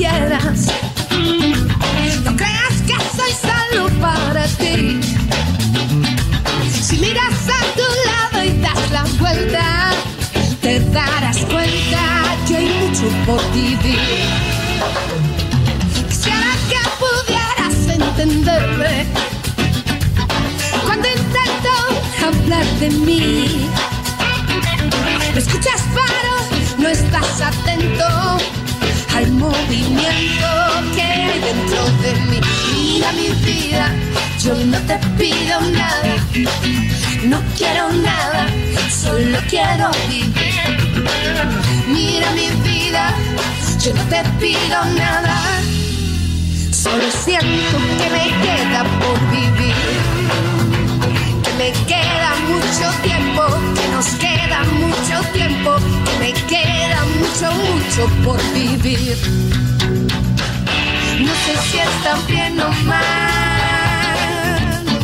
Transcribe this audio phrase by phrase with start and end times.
[0.00, 0.66] Quieras.
[2.24, 4.98] No creas que soy solo para ti.
[6.86, 9.90] Si miras a tu lado y das la vuelta,
[10.62, 12.02] te darás cuenta
[12.46, 14.24] que hay mucho por vivir.
[16.08, 19.06] Quisiera que pudieras entenderme
[20.82, 21.72] cuando intento
[22.26, 23.68] hablar de mí.
[25.34, 26.32] Me escuchas pero
[26.78, 28.38] no estás atento
[29.14, 30.48] al movimiento
[30.94, 32.40] que hay dentro de mí.
[32.72, 33.94] Mira mi vida,
[34.42, 36.16] yo no te pido nada,
[37.24, 38.46] no quiero nada,
[38.90, 40.32] solo quiero vivir.
[41.88, 43.14] Mira mi vida,
[43.82, 45.40] yo no te pido nada,
[46.70, 50.69] solo siento que me queda por vivir
[51.60, 53.42] me queda mucho tiempo,
[53.74, 55.76] que nos queda mucho tiempo,
[56.06, 59.18] que me queda mucho, mucho por vivir.
[61.20, 63.39] No sé si están bien o mal.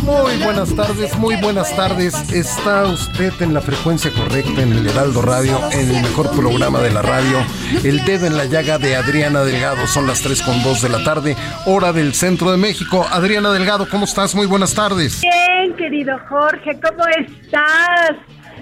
[0.06, 2.14] Muy buenas tardes, muy buenas tardes.
[2.32, 6.92] Está usted en la frecuencia correcta en el Heraldo Radio, en el mejor programa de
[6.92, 7.44] la radio,
[7.82, 9.84] El Dedo en la Llaga de Adriana Delgado.
[9.88, 11.36] Son las 3 con 2 de la tarde,
[11.66, 13.04] hora del centro de México.
[13.10, 14.36] Adriana Delgado, ¿cómo estás?
[14.36, 15.22] Muy buenas tardes.
[15.22, 18.12] Bien, querido Jorge, ¿cómo estás?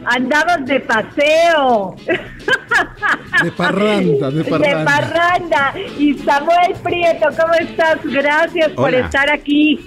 [0.07, 1.95] Andabas de paseo.
[3.43, 4.79] De parranda, de parranda.
[4.79, 5.75] De parranda.
[5.99, 7.99] Y Samuel Prieto, ¿cómo estás?
[8.05, 9.79] Gracias por estar aquí.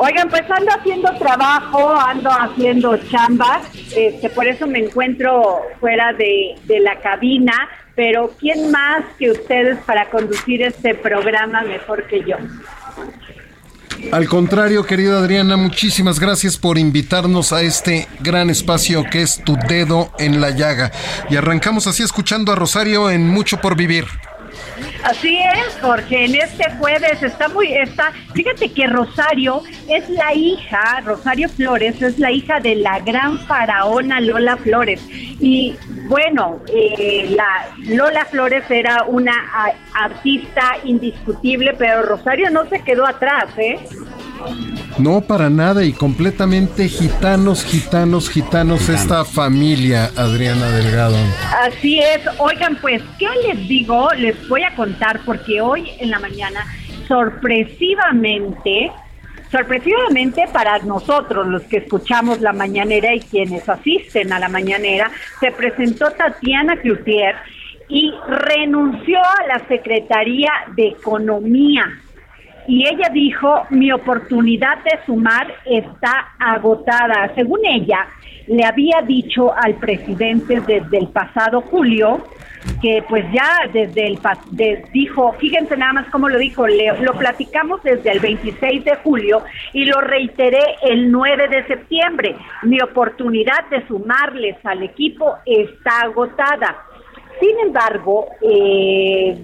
[0.00, 3.60] Oigan, pues ando haciendo trabajo, ando haciendo chamba,
[3.96, 9.76] este, por eso me encuentro fuera de, de la cabina, pero ¿quién más que ustedes
[9.84, 12.36] para conducir este programa mejor que yo?
[14.12, 19.56] Al contrario, querida Adriana, muchísimas gracias por invitarnos a este gran espacio que es Tu
[19.68, 20.92] Dedo en la Llaga.
[21.28, 24.06] Y arrancamos así escuchando a Rosario en Mucho por Vivir.
[25.04, 31.00] Así es, Jorge, en este jueves está muy, está, fíjate que Rosario es la hija,
[31.04, 35.00] Rosario Flores es la hija de la gran faraona Lola Flores.
[35.40, 35.76] Y
[36.08, 43.06] bueno, eh, la Lola Flores era una a- artista indiscutible, pero Rosario no se quedó
[43.06, 43.78] atrás, ¿eh?
[44.98, 51.16] No, para nada, y completamente gitanos, gitanos, gitanos, esta familia, Adriana Delgado.
[51.62, 52.20] Así es.
[52.38, 54.08] Oigan, pues, ¿qué les digo?
[54.16, 56.66] Les voy a contar porque hoy en la mañana,
[57.06, 58.90] sorpresivamente,
[59.50, 65.10] sorpresivamente para nosotros, los que escuchamos la mañanera y quienes asisten a la mañanera,
[65.40, 67.36] se presentó Tatiana Cloutier
[67.88, 71.84] y renunció a la Secretaría de Economía.
[72.68, 77.32] Y ella dijo, mi oportunidad de sumar está agotada.
[77.34, 78.06] Según ella,
[78.46, 82.22] le había dicho al presidente desde el pasado julio
[82.82, 84.18] que pues ya desde el
[84.50, 88.96] de- dijo, fíjense nada más cómo lo dijo, le- lo platicamos desde el 26 de
[88.96, 89.42] julio
[89.72, 92.36] y lo reiteré el 9 de septiembre.
[92.64, 96.76] Mi oportunidad de sumarles al equipo está agotada.
[97.40, 99.38] Sin embargo, eh,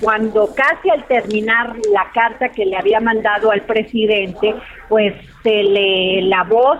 [0.00, 4.54] cuando casi al terminar la carta que le había mandado al presidente,
[4.88, 6.78] pues se le la voz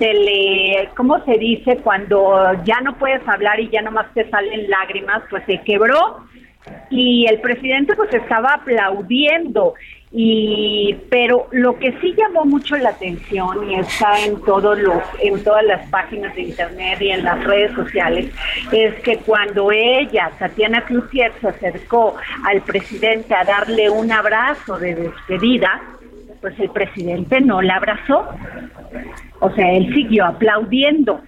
[0.00, 1.76] se le, ¿cómo se dice?
[1.76, 6.24] Cuando ya no puedes hablar y ya nomás te salen lágrimas, pues se quebró
[6.90, 9.74] y el presidente pues estaba aplaudiendo.
[10.12, 15.42] Y pero lo que sí llamó mucho la atención y está en todos los en
[15.44, 18.28] todas las páginas de internet y en las redes sociales
[18.72, 24.96] es que cuando ella Tatiana Cloutier se acercó al presidente a darle un abrazo de
[24.96, 25.80] despedida
[26.40, 28.28] pues el presidente no la abrazó.
[29.38, 31.20] O sea él siguió aplaudiendo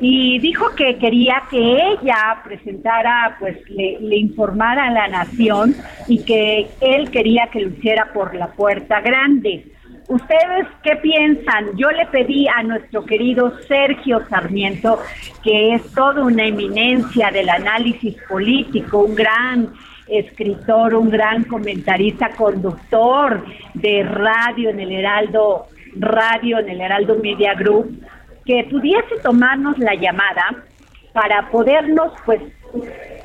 [0.00, 5.74] y dijo que quería que ella presentara, pues le, informara a la nación
[6.06, 9.66] y que él quería que lo hiciera por la puerta grande.
[10.08, 11.76] ¿Ustedes qué piensan?
[11.76, 15.00] Yo le pedí a nuestro querido Sergio Sarmiento,
[15.42, 19.68] que es toda una eminencia del análisis político, un gran
[20.06, 25.66] escritor, un gran comentarista, conductor de radio en el Heraldo
[25.96, 28.00] Radio, en el Heraldo Media Group,
[28.48, 30.64] que pudiese tomarnos la llamada
[31.12, 32.40] para podernos, pues,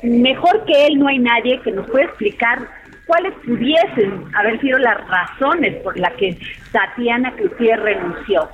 [0.02, 2.58] mejor que él no hay nadie que nos pueda explicar
[3.06, 6.38] cuáles pudiesen haber sido las razones por las que
[6.72, 8.50] Tatiana Cloutier renunció.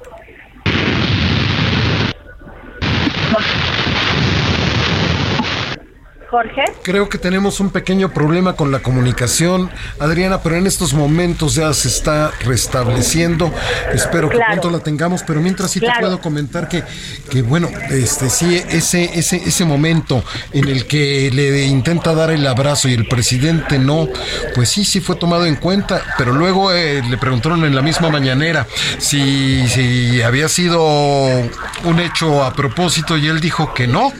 [6.30, 6.62] Jorge.
[6.82, 9.68] Creo que tenemos un pequeño problema con la comunicación,
[9.98, 13.52] Adriana, pero en estos momentos ya se está restableciendo.
[13.92, 16.84] Espero que pronto la tengamos, pero mientras sí te puedo comentar que,
[17.30, 20.22] que bueno, este sí, ese, ese, ese momento
[20.52, 24.08] en el que le intenta dar el abrazo y el presidente no,
[24.54, 28.08] pues sí, sí fue tomado en cuenta, pero luego eh, le preguntaron en la misma
[28.08, 28.66] mañanera
[28.98, 30.80] si, si había sido
[31.84, 34.12] un hecho a propósito y él dijo que no,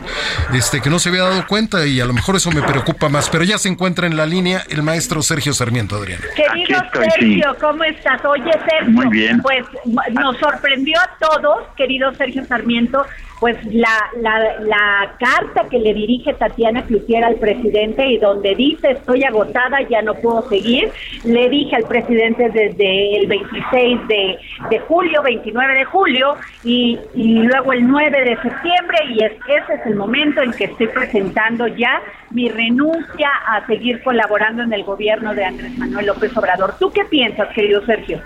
[0.53, 3.29] este, que no se había dado cuenta y a lo mejor eso me preocupa más,
[3.31, 6.25] pero ya se encuentra en la línea el maestro Sergio Sarmiento, Adriana.
[6.35, 8.25] Querido Sergio, ¿cómo estás?
[8.25, 9.41] Oye, Sergio, Muy bien.
[9.43, 9.65] pues
[10.13, 13.05] nos sorprendió a todos, querido Sergio Sarmiento,
[13.41, 18.91] pues la, la, la, carta que le dirige Tatiana Cloutier al presidente y donde dice
[18.91, 20.91] estoy agotada, ya no puedo seguir,
[21.25, 24.39] le dije al presidente desde el 26 de,
[24.69, 29.75] de julio, 29 de julio y, y, luego el 9 de septiembre y es, ese
[29.75, 34.85] es el momento en que estoy presentando ya mi renuncia a seguir colaborando en el
[34.85, 36.75] gobierno de Andrés Manuel López Obrador.
[36.79, 38.21] ¿Tú qué piensas, querido Sergio?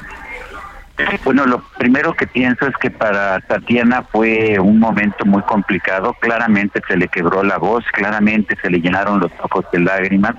[1.25, 6.14] Bueno, lo primero que pienso es que para Tatiana fue un momento muy complicado.
[6.20, 10.35] Claramente se le quebró la voz, claramente se le llenaron los ojos de lágrimas.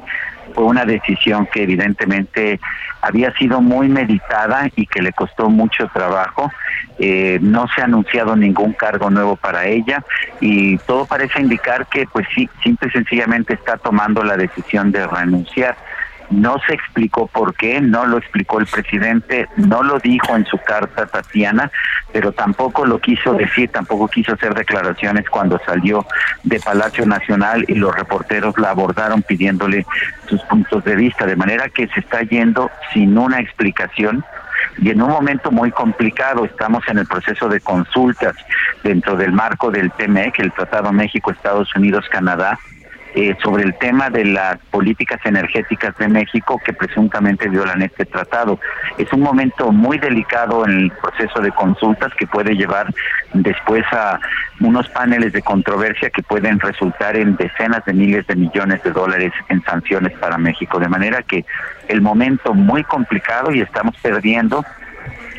[0.53, 2.61] Fue una decisión que evidentemente
[3.01, 6.49] había sido muy meditada y que le costó mucho trabajo.
[6.99, 10.05] Eh, no se ha anunciado ningún cargo nuevo para ella
[10.39, 15.05] y todo parece indicar que, pues sí, simple y sencillamente está tomando la decisión de
[15.05, 15.75] renunciar.
[16.29, 20.57] No se explicó por qué, no lo explicó el presidente, no lo dijo en su
[20.57, 21.71] carta Tatiana,
[22.11, 26.05] pero tampoco lo quiso decir, tampoco quiso hacer declaraciones cuando salió
[26.43, 29.85] de Palacio Nacional y los reporteros la abordaron pidiéndole
[30.27, 34.23] sus puntos de vista, de manera que se está yendo sin una explicación
[34.77, 36.45] y en un momento muy complicado.
[36.45, 38.35] Estamos en el proceso de consultas
[38.83, 42.59] dentro del marco del TMEC, el Tratado México, Estados Unidos, Canadá,
[43.15, 48.59] eh, sobre el tema de las políticas energéticas de México que presuntamente violan este tratado.
[48.97, 52.93] Es un momento muy delicado en el proceso de consultas que puede llevar
[53.33, 54.19] después a
[54.59, 59.31] unos paneles de controversia que pueden resultar en decenas de miles de millones de dólares
[59.47, 60.77] en sanciones para México.
[60.77, 61.45] De manera que
[61.87, 64.65] el momento muy complicado y estamos perdiendo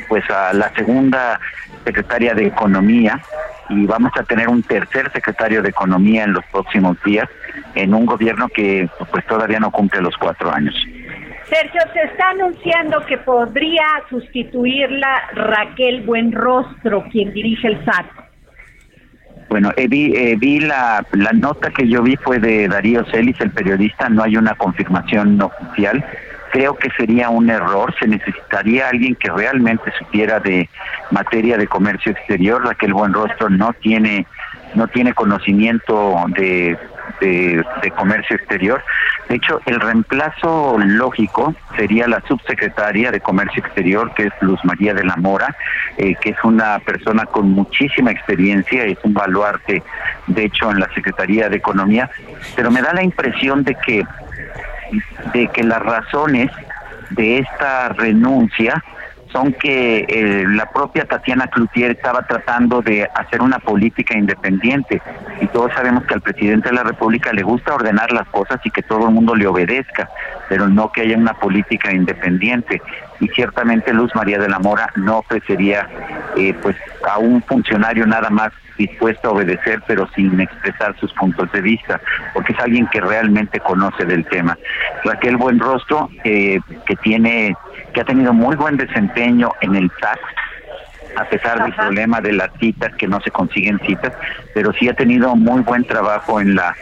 [0.09, 1.41] pues a la segunda
[1.85, 3.21] secretaria de Economía
[3.69, 7.29] y vamos a tener un tercer secretario de Economía en los próximos días
[7.75, 10.75] en un gobierno que pues todavía no cumple los cuatro años.
[11.49, 18.07] Sergio, se está anunciando que podría sustituirla Raquel Buenrostro, quien dirige el SAT.
[19.49, 23.41] Bueno, eh, vi, eh, vi la, la nota que yo vi fue de Darío Celis,
[23.41, 26.05] el periodista, no hay una confirmación oficial
[26.51, 30.69] creo que sería un error, se necesitaría alguien que realmente supiera de
[31.11, 34.27] materia de comercio exterior, Raquel Buenrostro no tiene
[34.75, 36.77] no tiene conocimiento de,
[37.21, 38.83] de, comercio exterior.
[39.29, 44.95] De hecho, el reemplazo lógico sería la subsecretaria de Comercio Exterior, que es Luz María
[44.95, 45.57] de la Mora,
[45.97, 49.83] eh, que es una persona con muchísima experiencia, es un baluarte,
[50.27, 52.11] de hecho, en la Secretaría de Economía,
[52.55, 54.05] pero me da la impresión de que
[55.33, 56.51] de que las razones
[57.11, 58.83] de esta renuncia
[59.33, 65.01] son que eh, la propia Tatiana Cloutier estaba tratando de hacer una política independiente.
[65.41, 68.71] Y todos sabemos que al presidente de la República le gusta ordenar las cosas y
[68.71, 70.09] que todo el mundo le obedezca,
[70.49, 72.81] pero no que haya una política independiente.
[73.21, 75.89] Y ciertamente Luz María de la Mora no ofrecería
[76.37, 76.77] eh, pues
[77.09, 81.99] a un funcionario nada más dispuesto a obedecer pero sin expresar sus puntos de vista
[82.35, 84.59] porque es alguien que realmente conoce del tema.
[85.05, 87.57] Raquel Buenrostro eh, que tiene
[87.93, 90.19] que ha tenido muy buen desempeño en el SAT
[91.17, 94.13] a pesar del problema de las citas que no se consiguen citas
[94.55, 96.77] pero sí ha tenido muy buen trabajo en la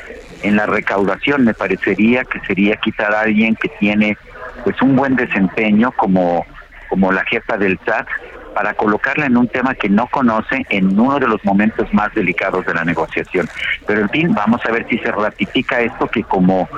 [0.45, 1.45] en la recaudación.
[1.45, 4.17] Me parecería que sería quitar a alguien que tiene
[4.63, 6.47] pues un buen desempeño como,
[6.89, 8.07] como la jefa del SAT
[8.55, 12.65] para colocarla en un tema que no conoce en uno de los momentos más delicados
[12.67, 13.49] de la negociación.
[13.87, 16.69] Pero en fin, vamos a ver si se ratifica esto que como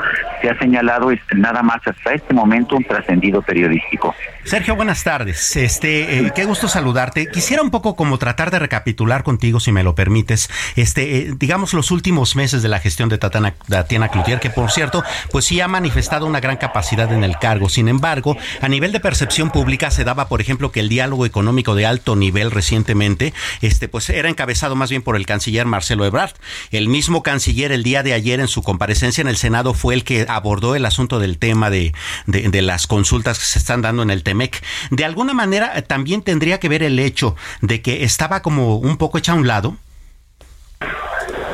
[0.40, 4.14] se ha señalado es nada más hasta este momento un trascendido periodístico.
[4.44, 5.56] Sergio, buenas tardes.
[5.56, 7.28] Este, eh, qué gusto saludarte.
[7.30, 11.74] Quisiera un poco como tratar de recapitular contigo, si me lo permites, este, eh, digamos
[11.74, 15.02] los últimos meses de la gestión de Tatiana, Tatiana Cloutier, que por cierto,
[15.32, 17.68] pues sí ha manifestado una gran capacidad en el cargo.
[17.68, 21.65] Sin embargo, a nivel de percepción pública se daba, por ejemplo, que el diálogo económico
[21.74, 26.32] de alto nivel recientemente, este, pues era encabezado más bien por el canciller Marcelo Ebrard.
[26.70, 30.04] El mismo canciller el día de ayer en su comparecencia en el Senado fue el
[30.04, 31.94] que abordó el asunto del tema de,
[32.26, 34.62] de, las consultas que se están dando en el TEMEC.
[34.90, 39.18] De alguna manera también tendría que ver el hecho de que estaba como un poco
[39.18, 39.76] hecha a un lado.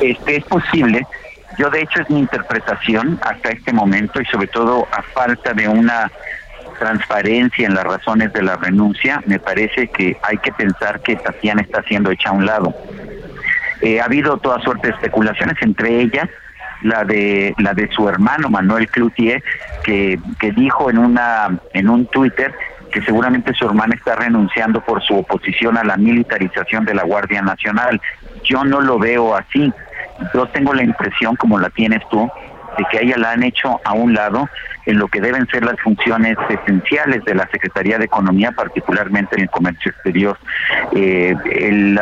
[0.01, 1.05] Este es posible.
[1.57, 5.67] Yo de hecho es mi interpretación hasta este momento y sobre todo a falta de
[5.67, 6.11] una
[6.73, 11.61] transparencia en las razones de la renuncia, me parece que hay que pensar que Tatiana
[11.61, 12.73] está siendo hecha a un lado.
[13.81, 16.29] Eh, ha habido toda suerte de especulaciones, entre ellas
[16.83, 19.43] la de la de su hermano Manuel Cloutier,
[19.83, 22.53] que, que dijo en una en un Twitter
[22.91, 27.41] que seguramente su hermana está renunciando por su oposición a la militarización de la Guardia
[27.41, 27.99] Nacional.
[28.43, 29.73] Yo no lo veo así.
[30.33, 32.29] Yo tengo la impresión, como la tienes tú,
[32.77, 34.49] de que ella la han hecho a un lado
[34.85, 39.43] en lo que deben ser las funciones esenciales de la Secretaría de Economía, particularmente en
[39.43, 40.37] el comercio exterior.
[40.93, 41.99] Eh, el,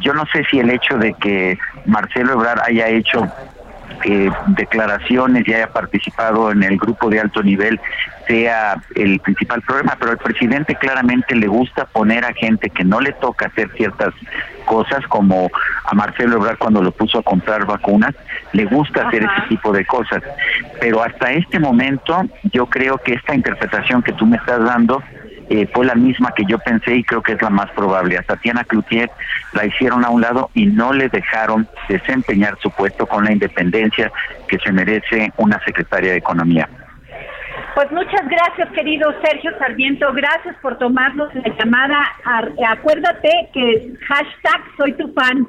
[0.00, 3.26] yo no sé si el hecho de que Marcelo Ebrard haya hecho
[4.04, 7.80] eh, declaraciones y haya participado en el grupo de alto nivel
[8.26, 13.00] sea el principal problema, pero al presidente claramente le gusta poner a gente que no
[13.00, 14.14] le toca hacer ciertas
[14.64, 15.50] cosas, como
[15.84, 18.14] a Marcelo Ebrard cuando lo puso a comprar vacunas,
[18.52, 20.22] le gusta hacer ese tipo de cosas.
[20.80, 25.02] Pero hasta este momento yo creo que esta interpretación que tú me estás dando
[25.50, 28.16] eh, fue la misma que yo pensé y creo que es la más probable.
[28.16, 29.10] A Tatiana Cloutier
[29.52, 34.12] la hicieron a un lado y no le dejaron desempeñar su puesto con la independencia
[34.46, 36.68] que se merece una secretaria de Economía.
[37.74, 40.12] Pues muchas gracias, querido Sergio Sarmiento.
[40.12, 41.98] Gracias por tomarnos la llamada.
[42.68, 45.48] Acuérdate que hashtag soy tu fan.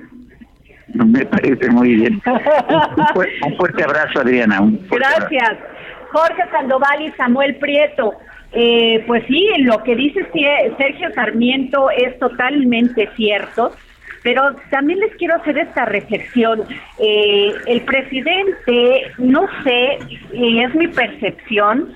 [0.96, 2.22] Me parece muy bien.
[2.26, 4.62] Un, fuerte, abrazo, Adriana.
[4.90, 5.58] gracias.
[6.12, 8.16] Jorge Sandoval y Samuel Prieto.
[8.54, 10.28] Eh, pues sí, lo que dice
[10.78, 13.72] Sergio Sarmiento es totalmente cierto,
[14.24, 16.64] pero también les quiero hacer esta reflexión.
[17.00, 20.00] Eh, el presidente, no sé,
[20.34, 21.96] es mi percepción,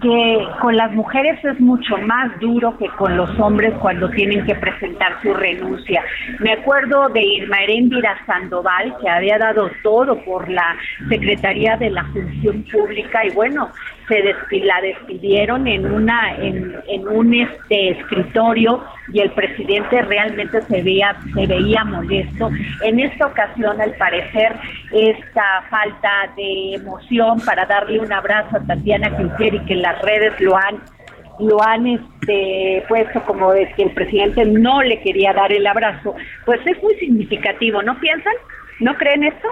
[0.00, 4.54] que con las mujeres es mucho más duro que con los hombres cuando tienen que
[4.54, 6.02] presentar su renuncia.
[6.40, 10.76] Me acuerdo de Irma Heréndira Sandoval, que había dado todo por la
[11.08, 13.70] Secretaría de la Función Pública y bueno,
[14.08, 18.82] se la despidieron en una en, en un este escritorio
[19.12, 22.50] y el presidente realmente se veía se veía molesto
[22.82, 24.54] en esta ocasión al parecer
[24.92, 30.40] esta falta de emoción para darle un abrazo a Tatiana Cloutier y que las redes
[30.40, 30.80] lo han
[31.38, 36.14] lo han este, puesto como de que el presidente no le quería dar el abrazo,
[36.44, 38.32] pues es muy significativo, ¿no piensan?
[38.80, 39.48] ¿No creen esto?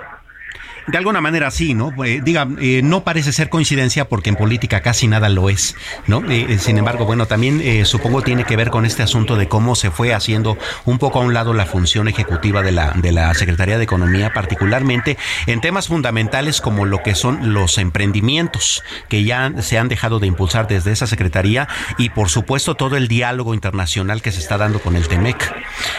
[0.86, 1.92] De alguna manera sí, ¿no?
[2.04, 5.74] Eh, diga, eh, no parece ser coincidencia porque en política casi nada lo es,
[6.06, 6.22] ¿no?
[6.30, 9.90] Eh, sin embargo, bueno, también supongo tiene que ver con este asunto de cómo se
[9.90, 13.78] fue haciendo un poco a un lado la función ejecutiva de la, de la Secretaría
[13.78, 19.78] de Economía, particularmente en temas fundamentales como lo que son los emprendimientos que ya se
[19.78, 24.32] han dejado de impulsar desde esa Secretaría y por supuesto todo el diálogo internacional que
[24.32, 25.54] se está dando con el TEMEC.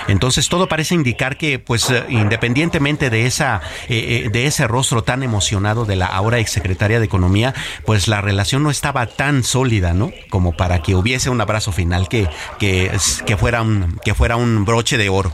[0.07, 5.95] Entonces todo parece indicar que pues independientemente de esa de ese rostro tan emocionado de
[5.95, 7.53] la ahora exsecretaria de Economía,
[7.85, 10.11] pues la relación no estaba tan sólida, ¿no?
[10.29, 12.27] Como para que hubiese un abrazo final que,
[12.59, 12.91] que,
[13.25, 15.31] que, fuera, un, que fuera un broche de oro.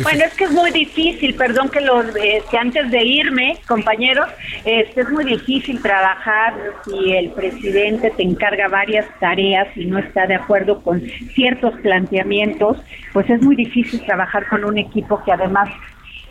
[0.00, 4.28] Bueno, es que es muy difícil, perdón que eh, que antes de irme, compañeros,
[4.64, 6.54] este es muy difícil trabajar
[6.84, 11.02] si el presidente te encarga varias tareas y no está de acuerdo con
[11.34, 12.78] ciertos planteamientos,
[13.12, 15.68] pues es muy difícil trabajar con un equipo que además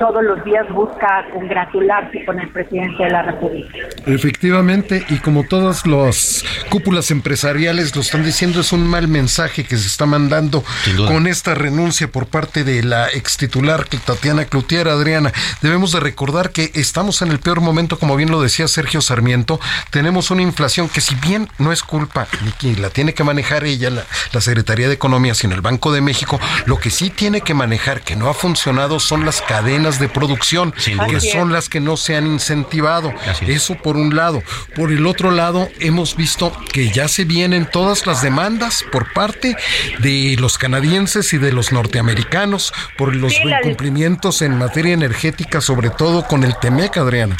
[0.01, 3.77] todos los días busca congratularse con el presidente de la República.
[4.07, 9.77] Efectivamente, y como todas las cúpulas empresariales lo están diciendo, es un mal mensaje que
[9.77, 10.63] se está mandando
[11.07, 15.33] con esta renuncia por parte de la ex titular Tatiana Cloutier, Adriana.
[15.61, 19.59] Debemos de recordar que estamos en el peor momento, como bien lo decía Sergio Sarmiento,
[19.91, 23.65] tenemos una inflación que si bien no es culpa ni quien la tiene que manejar
[23.65, 24.03] ella, la,
[24.33, 28.01] la Secretaría de Economía, sino el Banco de México, lo que sí tiene que manejar,
[28.01, 32.15] que no ha funcionado, son las cadenas de producción, que son las que no se
[32.15, 33.13] han incentivado.
[33.47, 34.43] Eso por un lado.
[34.75, 39.55] Por el otro lado, hemos visto que ya se vienen todas las demandas por parte
[39.99, 46.25] de los canadienses y de los norteamericanos por los incumplimientos en materia energética, sobre todo
[46.27, 47.37] con el TEMEC, Adriana.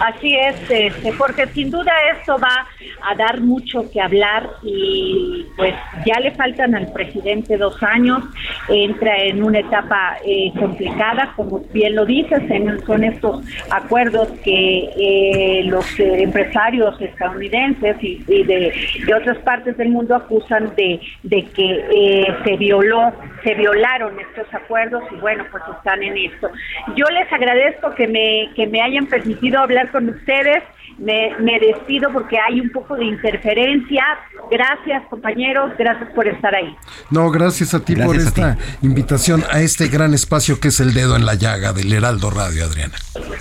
[0.00, 2.66] Así es, este, porque sin duda esto va
[3.02, 5.74] a dar mucho que hablar y pues
[6.06, 8.24] ya le faltan al presidente dos años,
[8.68, 12.42] entra en una etapa eh, complicada, como bien lo dices,
[12.86, 18.72] son estos acuerdos que eh, los empresarios estadounidenses y, de,
[19.14, 23.12] otras partes del mundo acusan de, de que eh, se violó,
[23.44, 26.50] se violaron estos acuerdos y bueno, pues están en esto.
[26.96, 30.62] Yo les agradezco que me, que me hayan permitido hablar con ustedes.
[30.98, 34.04] Me, despido porque hay un poco de interferencia.
[34.50, 35.72] Gracias, compañeros.
[35.78, 36.76] Gracias por estar ahí.
[37.10, 41.16] No, gracias a ti por esta invitación a este gran espacio que es el dedo
[41.16, 42.94] en la llaga del Heraldo Radio, Adriana.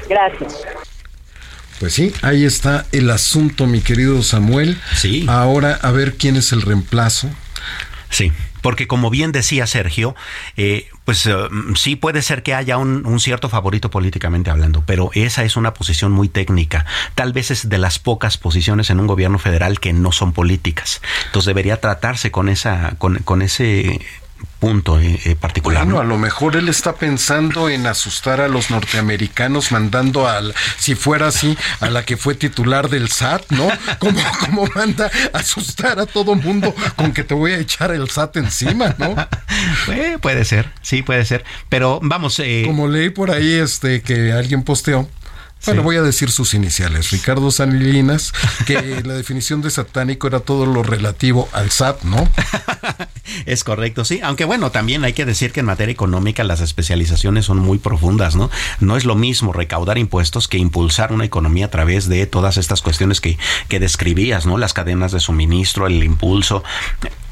[0.08, 0.63] Gracias.
[1.79, 4.77] Pues sí, ahí está el asunto, mi querido Samuel.
[4.93, 5.25] Sí.
[5.27, 7.27] Ahora a ver quién es el reemplazo.
[8.10, 8.31] Sí
[8.62, 10.15] porque como bien decía Sergio,
[10.58, 11.34] eh, pues eh,
[11.75, 16.12] sí puede ser que haya un, cierto favorito políticamente hablando, pero esa es una posición
[16.12, 16.86] muy técnica.
[17.15, 21.01] Tal vez es de las pocas posiciones en un gobierno federal que no son políticas.
[21.25, 24.00] Entonces debería tratarse con esa, con, con ese
[24.60, 25.83] punto eh, eh, particular.
[25.83, 30.95] Bueno, a lo mejor él está pensando en asustar a los norteamericanos mandando al, si
[30.95, 33.67] fuera así, a la que fue titular del SAT, ¿no?
[34.00, 38.38] Como, como manda asustar a todo mundo con que te voy a echar el SAT
[38.38, 39.15] encima, ¿no?
[39.88, 41.43] Eh, puede ser, sí, puede ser.
[41.69, 42.41] Pero vamos.
[42.65, 45.07] como leí por ahí este que alguien posteó
[45.65, 47.12] bueno, voy a decir sus iniciales.
[47.12, 48.34] Ricardo Sanilinas,
[48.65, 52.27] que la definición de satánico era todo lo relativo al SAT, ¿no?
[53.46, 54.20] es correcto, sí.
[54.24, 58.35] Aunque bueno, también hay que decir que en materia económica las especializaciones son muy profundas,
[58.35, 58.50] ¿no?
[58.79, 62.81] No es lo mismo recaudar impuestos que impulsar una economía a través de todas estas
[62.81, 64.57] cuestiones que, que describías, ¿no?
[64.57, 66.64] Las cadenas de suministro, el impulso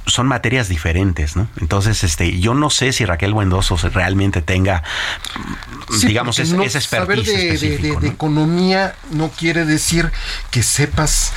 [0.10, 1.48] son materias diferentes, ¿no?
[1.60, 4.84] Entonces, este, yo no sé si Raquel Buendoso realmente tenga,
[6.04, 10.12] digamos, esa expertise Saber de, economía no quiere decir
[10.52, 11.34] que sepas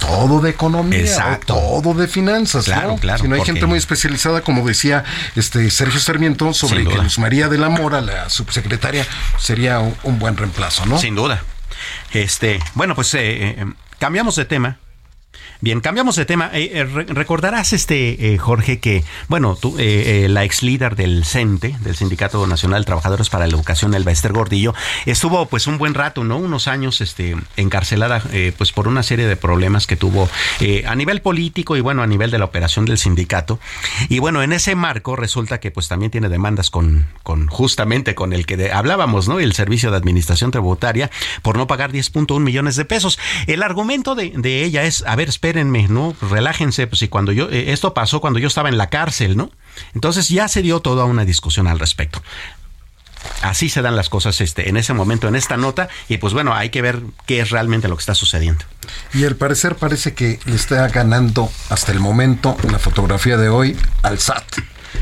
[0.00, 1.54] todo de economía Exacto.
[1.54, 3.22] todo de finanzas, claro, claro.
[3.22, 5.04] Si no hay gente muy especializada, como decía
[5.36, 9.06] este Sergio Sarmiento, sobre que Luz María de la Mora, la subsecretaria,
[9.38, 10.98] sería un, buen reemplazo, ¿no?
[10.98, 11.42] Sin duda.
[12.12, 13.20] Este, bueno, pues eh,
[13.58, 13.66] eh,
[13.98, 14.78] cambiamos de tema.
[15.62, 16.50] Bien, cambiamos de tema.
[16.52, 21.94] Eh, eh, recordarás, este eh, Jorge, que, bueno, tú, la ex líder del CENTE, del
[21.94, 24.74] Sindicato Nacional de Trabajadores para la Educación, el Esther Gordillo,
[25.06, 26.36] estuvo pues un buen rato, ¿no?
[26.36, 28.24] Unos años este, encarcelada
[28.58, 30.28] pues por una serie de problemas que tuvo
[30.84, 33.60] a nivel político y bueno, a nivel de la operación del sindicato.
[34.08, 38.32] Y bueno, en ese marco resulta que pues también tiene demandas con, con justamente con
[38.32, 39.38] el que hablábamos, ¿no?
[39.38, 41.08] El Servicio de Administración Tributaria
[41.42, 43.20] por no pagar 10.1 millones de pesos.
[43.46, 46.16] El argumento de, de ella es, a ver, espérenme, ¿no?
[46.30, 49.50] Relájense, pues si cuando yo, eh, esto pasó cuando yo estaba en la cárcel, ¿no?
[49.94, 52.22] Entonces ya se dio toda una discusión al respecto.
[53.42, 56.54] Así se dan las cosas este, en ese momento, en esta nota, y pues bueno,
[56.54, 58.64] hay que ver qué es realmente lo que está sucediendo.
[59.12, 64.18] Y al parecer parece que está ganando hasta el momento la fotografía de hoy al
[64.18, 64.44] SAT.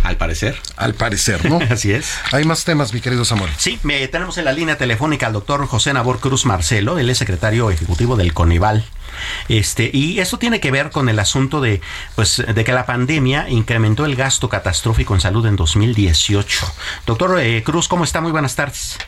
[0.02, 0.58] Al parecer.
[0.76, 1.60] Al parecer, ¿no?
[1.70, 2.14] Así es.
[2.32, 3.52] Hay más temas, mi querido Samuel.
[3.56, 7.18] Sí, me, tenemos en la línea telefónica al doctor José Nabor Cruz Marcelo, él es
[7.18, 8.84] secretario ejecutivo del CONIVAL.
[9.49, 11.81] Este, y eso tiene que ver con el asunto de,
[12.14, 16.66] pues, de que la pandemia incrementó el gasto catastrófico en salud en 2018.
[17.07, 18.20] Doctor eh, Cruz, ¿cómo está?
[18.20, 18.99] Muy buenas tardes.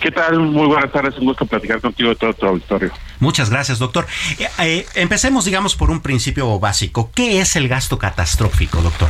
[0.00, 0.38] ¿Qué tal?
[0.38, 2.92] Muy buenas tardes, un gusto platicar contigo de todo tu auditorio.
[3.20, 4.06] Muchas gracias, doctor.
[4.38, 7.10] Eh, eh, empecemos, digamos, por un principio básico.
[7.14, 9.08] ¿Qué es el gasto catastrófico, doctor?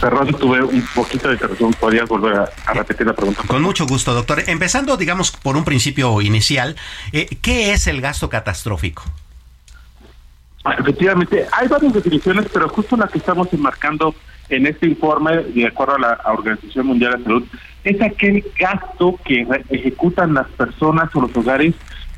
[0.00, 1.72] Perdón, tuve un poquito de interrupción.
[1.72, 3.42] ¿Podrías volver a, repetir la pregunta?
[3.46, 4.42] Con mucho gusto, doctor.
[4.46, 6.76] Empezando, digamos, por un principio inicial,
[7.12, 9.02] eh, ¿qué es el gasto catastrófico?
[10.64, 14.14] Ah, efectivamente, hay varias definiciones, pero justo la que estamos enmarcando
[14.50, 17.44] en este informe, de acuerdo a la Organización Mundial de Salud,
[17.84, 21.74] es aquel gasto que ejecutan las personas o los hogares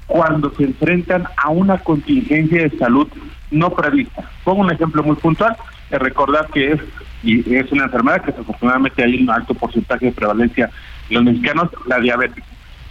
[0.07, 3.09] cuando se enfrentan a una contingencia de salud
[3.51, 4.29] no prevista.
[4.45, 5.57] Pongo un ejemplo muy puntual,
[5.91, 6.81] recordar que es
[7.23, 10.71] y es una enfermedad que desafortunadamente hay un alto porcentaje de prevalencia
[11.09, 12.45] en los mexicanos, la diabetes.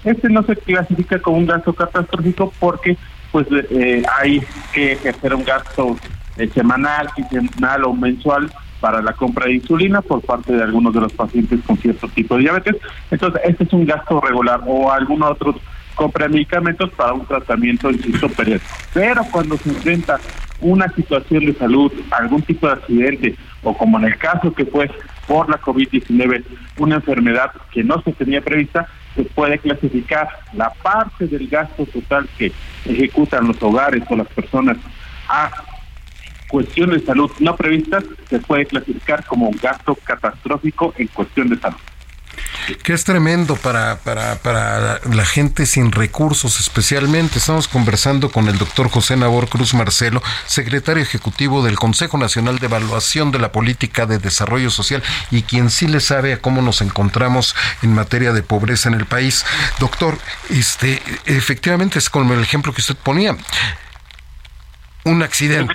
[0.04, 2.98] Este no se clasifica como un gasto catastrófico porque
[3.32, 4.42] pues eh, hay
[4.74, 5.98] que hacer un gasto
[6.38, 11.02] eh, semanal, quincenal o mensual para la compra de insulina por parte de algunos de
[11.02, 12.78] los pacientes con cierto tipo de diabetes.
[13.12, 15.56] Entonces, este es un gasto regular o algún otro
[15.96, 18.66] compra medicamentos para un tratamiento, insisto, periódico.
[18.94, 20.20] Pero cuando se enfrenta
[20.60, 24.90] una situación de salud, algún tipo de accidente, o como en el caso que fue
[25.28, 26.44] por la COVID-19,
[26.78, 32.28] una enfermedad que no se tenía prevista, se puede clasificar la parte del gasto total
[32.38, 32.52] que
[32.86, 34.78] ejecutan los hogares o las personas
[35.28, 35.52] a
[36.48, 41.58] cuestiones de salud no previstas, se puede clasificar como un gasto catastrófico en cuestión de
[41.58, 41.78] salud
[42.84, 47.40] que es tremendo para, para, para la gente sin recursos especialmente.
[47.40, 52.68] Estamos conversando con el doctor José Nabor Cruz Marcelo, secretario ejecutivo del Consejo Nacional de
[52.68, 56.82] Evaluación de la Política de Desarrollo Social y quien sí le sabe a cómo nos
[56.82, 59.46] encontramos en materia de pobreza en el país.
[59.80, 60.18] Doctor,
[60.50, 63.36] este, efectivamente es como el ejemplo que usted ponía
[65.04, 65.74] un accidente.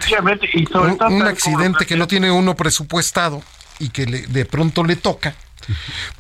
[1.08, 3.42] un, accidente que no tiene uno presupuestado
[3.78, 5.34] y que de pronto le toca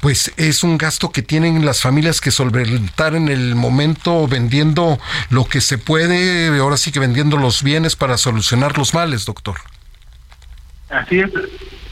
[0.00, 4.98] pues es un gasto que tienen las familias que solventar en el momento vendiendo
[5.30, 9.56] lo que se puede, ahora sí que vendiendo los bienes para solucionar los males, doctor.
[10.90, 11.30] Así es,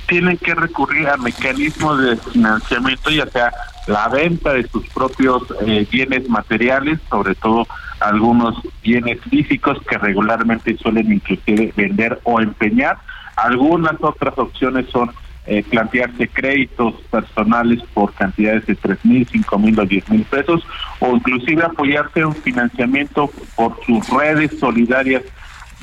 [0.06, 3.52] tienen que recurrir a mecanismos de financiamiento, ya sea
[3.86, 7.66] la venta de sus propios eh, bienes materiales, sobre todo
[8.00, 12.98] algunos bienes físicos que regularmente suelen inclusive vender o empeñar.
[13.36, 15.10] Algunas otras opciones son
[15.46, 20.66] eh, plantearse créditos personales por cantidades de tres mil, cinco mil o diez mil pesos,
[21.00, 25.22] o inclusive apoyarse en un financiamiento por sus redes solidarias,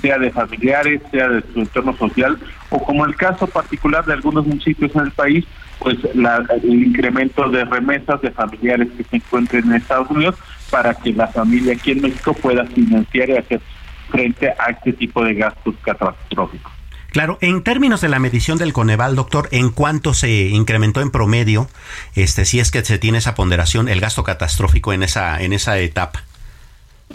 [0.01, 2.39] sea de familiares, sea de su entorno social,
[2.71, 5.45] o como el caso particular de algunos municipios en el país,
[5.77, 10.35] pues la, el incremento de remesas de familiares que se encuentren en Estados Unidos
[10.71, 13.61] para que la familia aquí en México pueda financiar y hacer
[14.09, 16.80] frente a este tipo de gastos catastróficos.
[17.11, 21.67] Claro, en términos de la medición del Coneval, doctor, ¿en cuánto se incrementó en promedio,
[22.15, 25.77] este, si es que se tiene esa ponderación, el gasto catastrófico en esa, en esa
[25.77, 26.23] etapa?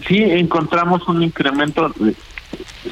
[0.06, 1.94] Sí, encontramos un incremento,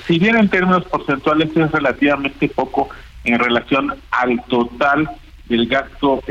[0.06, 2.88] si bien en términos porcentuales es relativamente poco
[3.24, 5.10] en relación al total
[5.46, 6.22] del gasto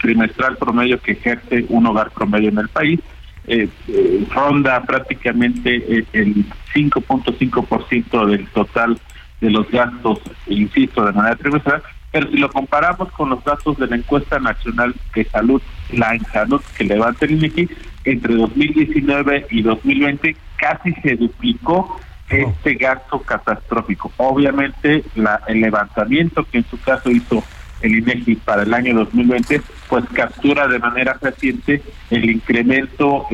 [0.00, 3.00] trimestral promedio que ejerce un hogar promedio en el país,
[3.48, 9.00] eh, eh, ronda prácticamente el 5.5% del total
[9.40, 13.86] de los gastos, insisto, de manera trimestral, pero si lo comparamos con los datos de
[13.86, 17.68] la encuesta nacional de salud, la salud que levanta el INEGI,
[18.04, 24.12] entre 2019 y 2020 casi se duplicó este gasto catastrófico.
[24.16, 27.42] Obviamente, la, el levantamiento que en su caso hizo
[27.80, 33.26] el INEGI para el año 2020, pues captura de manera reciente el incremento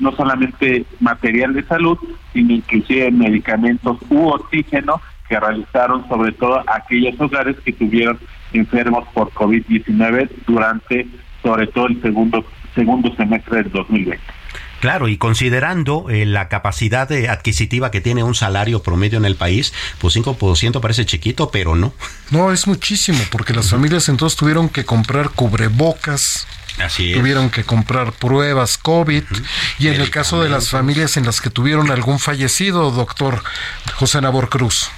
[0.00, 1.98] no solamente material de salud,
[2.32, 8.18] sino inclusive en medicamentos u oxígeno que realizaron sobre todo aquellos hogares que tuvieron
[8.52, 11.06] enfermos por COVID-19 durante
[11.42, 14.22] sobre todo el segundo segundo semestre del 2020.
[14.80, 19.74] Claro, y considerando eh, la capacidad adquisitiva que tiene un salario promedio en el país,
[20.00, 21.92] pues 5% parece chiquito, pero no.
[22.30, 26.46] No, es muchísimo, porque las familias entonces tuvieron que comprar cubrebocas,
[26.78, 29.24] Así tuvieron que comprar pruebas COVID
[29.80, 33.42] y en el caso de las familias en las que tuvieron algún fallecido, doctor
[33.96, 34.88] José Nabor Cruz.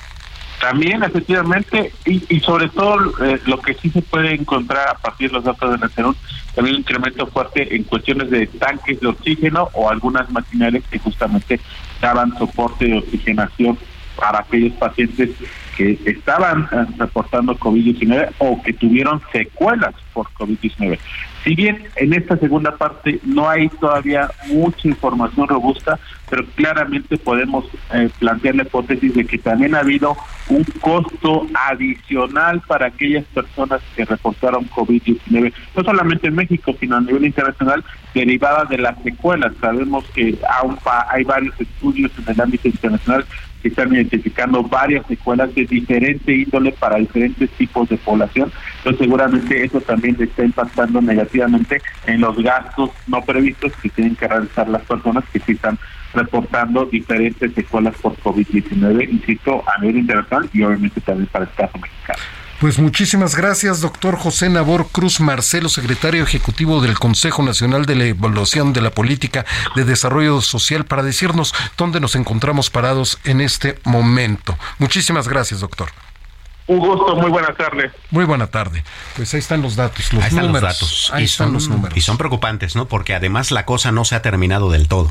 [0.61, 5.37] También, efectivamente, y, sobre todo eh, lo que sí se puede encontrar a partir de
[5.37, 9.88] los datos de la también un incremento fuerte en cuestiones de tanques de oxígeno o
[9.88, 11.61] algunas maquinarias que justamente
[12.03, 13.79] daban soporte de oxigenación
[14.16, 15.31] para aquellos pacientes
[15.81, 20.99] que estaban eh, reportando COVID-19 o que tuvieron secuelas por COVID-19.
[21.43, 27.64] Si bien en esta segunda parte no hay todavía mucha información robusta, pero claramente podemos
[27.95, 30.14] eh, plantear la hipótesis de que también ha habido
[30.51, 37.01] un costo adicional para aquellas personas que reportaron COVID-19, no solamente en México, sino a
[37.01, 39.55] nivel internacional, derivada de las secuelas.
[39.62, 40.77] Sabemos que aún
[41.09, 43.25] hay varios estudios en el ámbito internacional
[43.61, 48.53] que están identificando varias secuelas de diferente índole para diferentes tipos de población.
[48.79, 54.16] Entonces seguramente eso también le está impactando negativamente en los gastos no previstos que tienen
[54.16, 55.79] que realizar las personas que sí están
[56.12, 61.79] reportando diferentes secuelas por COVID-19, insisto, a nivel internacional y obviamente también para el caso
[61.79, 62.39] mexicano.
[62.61, 68.05] Pues muchísimas gracias, doctor José Nabor Cruz Marcelo, secretario ejecutivo del Consejo Nacional de la
[68.05, 69.46] Evaluación de la Política
[69.77, 74.59] de Desarrollo Social, para decirnos dónde nos encontramos parados en este momento.
[74.79, 75.88] Muchísimas gracias, doctor.
[76.66, 77.92] Un gusto, muy buena tarde.
[78.11, 78.85] Muy buena tarde.
[79.16, 80.68] Pues ahí están los datos, los ahí están números.
[80.68, 81.11] los datos.
[81.14, 81.96] Ahí y están son, los números.
[81.96, 82.88] Y son preocupantes, ¿no?
[82.88, 85.11] Porque además la cosa no se ha terminado del todo,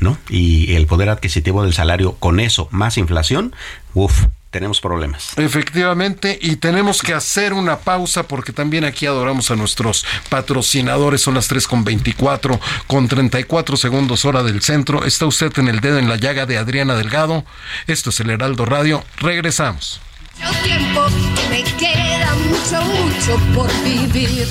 [0.00, 0.18] ¿no?
[0.28, 3.54] Y el poder adquisitivo del salario con eso, más inflación,
[3.94, 5.38] uff, tenemos problemas.
[5.38, 11.22] Efectivamente, y tenemos que hacer una pausa porque también aquí adoramos a nuestros patrocinadores.
[11.22, 15.04] Son las 3 con 24, con 34 segundos hora del centro.
[15.04, 17.44] Está usted en el dedo en la llaga de Adriana Delgado.
[17.86, 19.04] Esto es el Heraldo Radio.
[19.18, 20.00] Regresamos.
[20.38, 21.06] Mucho tiempo,
[21.50, 24.48] me queda mucho, mucho por vivir.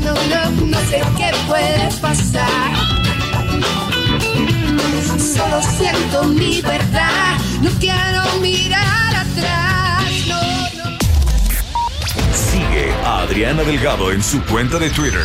[0.00, 3.05] No, no, no sé qué puede pasar.
[5.36, 7.36] Solo siento mi verdad.
[7.60, 10.04] No quiero mirar atrás.
[10.26, 10.40] No,
[10.84, 10.98] no.
[12.32, 15.24] Sigue a Adriana Delgado en su cuenta de Twitter.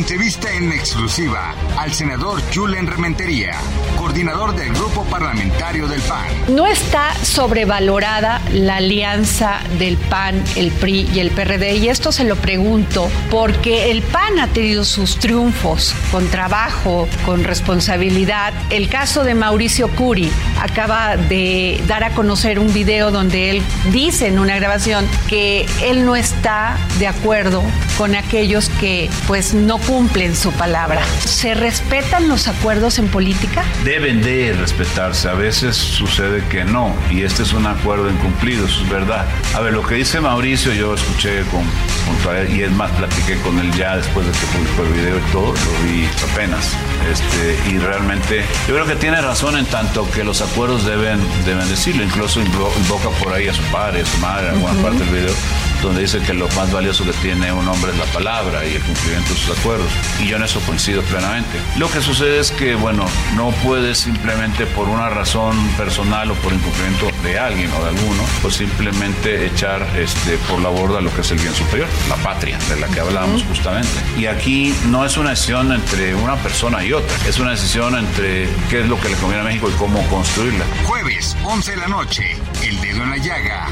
[0.00, 3.52] entrevista en exclusiva al senador Julen Rementería,
[3.98, 6.26] coordinador del grupo parlamentario del PAN.
[6.48, 12.24] No está sobrevalorada la alianza del PAN, el PRI y el PRD y esto se
[12.24, 18.54] lo pregunto porque el PAN ha tenido sus triunfos con trabajo, con responsabilidad.
[18.70, 20.30] El caso de Mauricio Curi
[20.62, 26.06] acaba de dar a conocer un video donde él dice en una grabación que él
[26.06, 27.62] no está de acuerdo
[27.98, 31.04] con aquellos que pues no cumplen su palabra.
[31.18, 33.64] ¿Se respetan los acuerdos en política?
[33.84, 35.28] Deben de respetarse.
[35.28, 36.94] A veces sucede que no.
[37.10, 39.26] Y este es un acuerdo incumplido, eso es verdad.
[39.52, 41.64] A ver, lo que dice Mauricio, yo escuché con,
[42.06, 44.92] junto a él, y es más, platiqué con él ya después de que publicó el
[44.92, 46.72] video y todo, lo vi apenas.
[47.10, 51.68] Este, y realmente yo creo que tiene razón en tanto que los acuerdos deben, deben
[51.68, 52.04] decirlo.
[52.04, 55.34] Incluso invoca por ahí a su padre, a su madre, en alguna parte del video
[55.82, 58.82] donde dice que lo más valioso que tiene un hombre es la palabra y el
[58.82, 59.90] cumplimiento de sus acuerdos.
[60.20, 61.58] Y yo en eso coincido plenamente.
[61.76, 66.52] Lo que sucede es que, bueno, no puedes simplemente por una razón personal o por
[66.52, 71.20] incumplimiento de alguien o de alguno, pues simplemente echar este, por la borda lo que
[71.22, 73.90] es el bien superior, la patria, de la que hablábamos justamente.
[74.18, 78.48] Y aquí no es una decisión entre una persona y otra, es una decisión entre
[78.68, 80.64] qué es lo que le conviene a México y cómo construirla.
[80.84, 83.68] Jueves, 11 de la noche, El Dedo en la Llaga,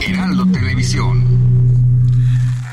[0.00, 1.35] Heraldo Televisión.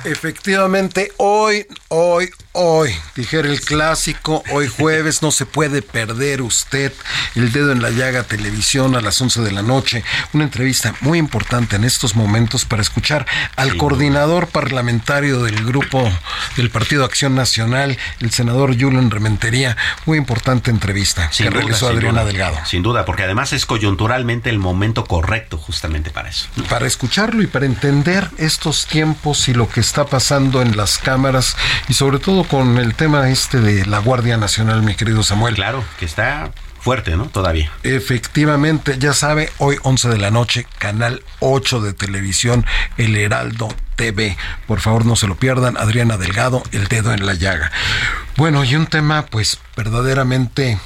[0.06, 6.94] Efectivamente, hoy, hoy, hoy, dijera el clásico, hoy jueves, no se puede perder usted
[7.36, 10.04] el dedo en la llaga televisión a las 11 de la noche.
[10.34, 16.08] Una entrevista muy importante en estos momentos para escuchar al coordinador parlamentario del grupo
[16.56, 19.76] del Partido Acción Nacional, el senador Julian Rementería.
[20.06, 22.58] Muy importante entrevista que realizó Adriana Delgado.
[22.66, 26.48] Sin duda, porque además es coyunturalmente el momento correcto justamente para eso.
[26.70, 31.58] Para escucharlo y para entender estos tiempos y lo que está pasando en las cámaras
[31.90, 35.56] y sobre todo con el tema este de la Guardia Nacional, mi querido Samuel.
[35.56, 37.26] Claro, que está fuerte, ¿no?
[37.28, 37.72] Todavía.
[37.84, 42.66] Efectivamente, ya sabe, hoy 11 de la noche, canal 8 de televisión,
[42.98, 44.38] El Heraldo TV.
[44.68, 45.78] Por favor, no se lo pierdan.
[45.78, 47.72] Adriana Delgado, El Dedo en la Llaga.
[48.36, 50.80] Bueno, y un tema, pues, verdaderamente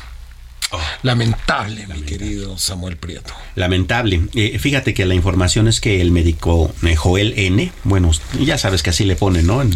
[0.69, 0.79] Oh.
[1.03, 3.33] Lamentable, mi querido Samuel Prieto.
[3.55, 4.23] Lamentable.
[4.35, 8.89] Eh, fíjate que la información es que el médico Joel N., bueno, ya sabes que
[8.89, 9.61] así le ponen, ¿no?
[9.61, 9.73] En,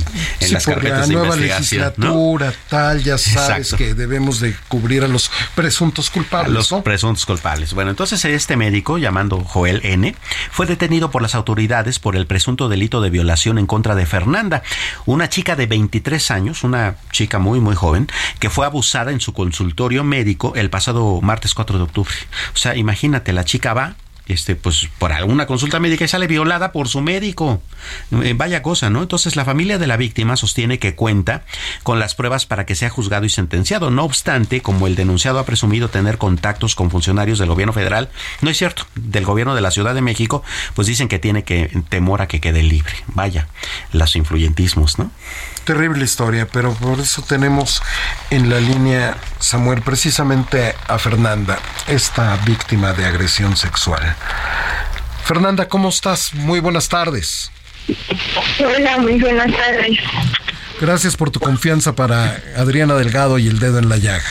[0.51, 6.09] las carpetas la nueva legislatura, tal, ya sabes que debemos de cubrir a los presuntos
[6.09, 6.53] culpables.
[6.53, 7.73] los presuntos culpables.
[7.73, 10.13] Bueno, entonces este médico, llamando Joel N.,
[10.51, 14.61] fue detenido por las autoridades por el presunto delito de violación en contra de Fernanda,
[15.05, 18.07] una chica de 23 años, una chica muy, muy joven,
[18.39, 22.15] que fue abusada en su consultorio médico el pasado pasado martes 4 de octubre.
[22.55, 26.71] O sea, imagínate, la chica va este, pues por alguna consulta médica y sale violada
[26.71, 27.61] por su médico.
[28.23, 29.03] Eh, vaya cosa, ¿no?
[29.03, 31.43] Entonces la familia de la víctima sostiene que cuenta
[31.83, 33.91] con las pruebas para que sea juzgado y sentenciado.
[33.91, 38.09] No obstante, como el denunciado ha presumido tener contactos con funcionarios del gobierno federal,
[38.41, 41.69] no es cierto, del gobierno de la Ciudad de México, pues dicen que tiene que
[41.89, 42.93] temor a que quede libre.
[43.07, 43.47] Vaya,
[43.91, 45.11] los influyentismos, ¿no?
[45.63, 47.81] Terrible historia, pero por eso tenemos
[48.31, 54.15] en la línea, Samuel, precisamente a Fernanda, esta víctima de agresión sexual.
[55.23, 56.33] Fernanda, ¿cómo estás?
[56.33, 57.51] Muy buenas tardes.
[58.59, 59.99] Hola, muy buenas tardes.
[60.79, 64.23] Gracias por tu confianza para Adriana Delgado y el dedo en la llaga.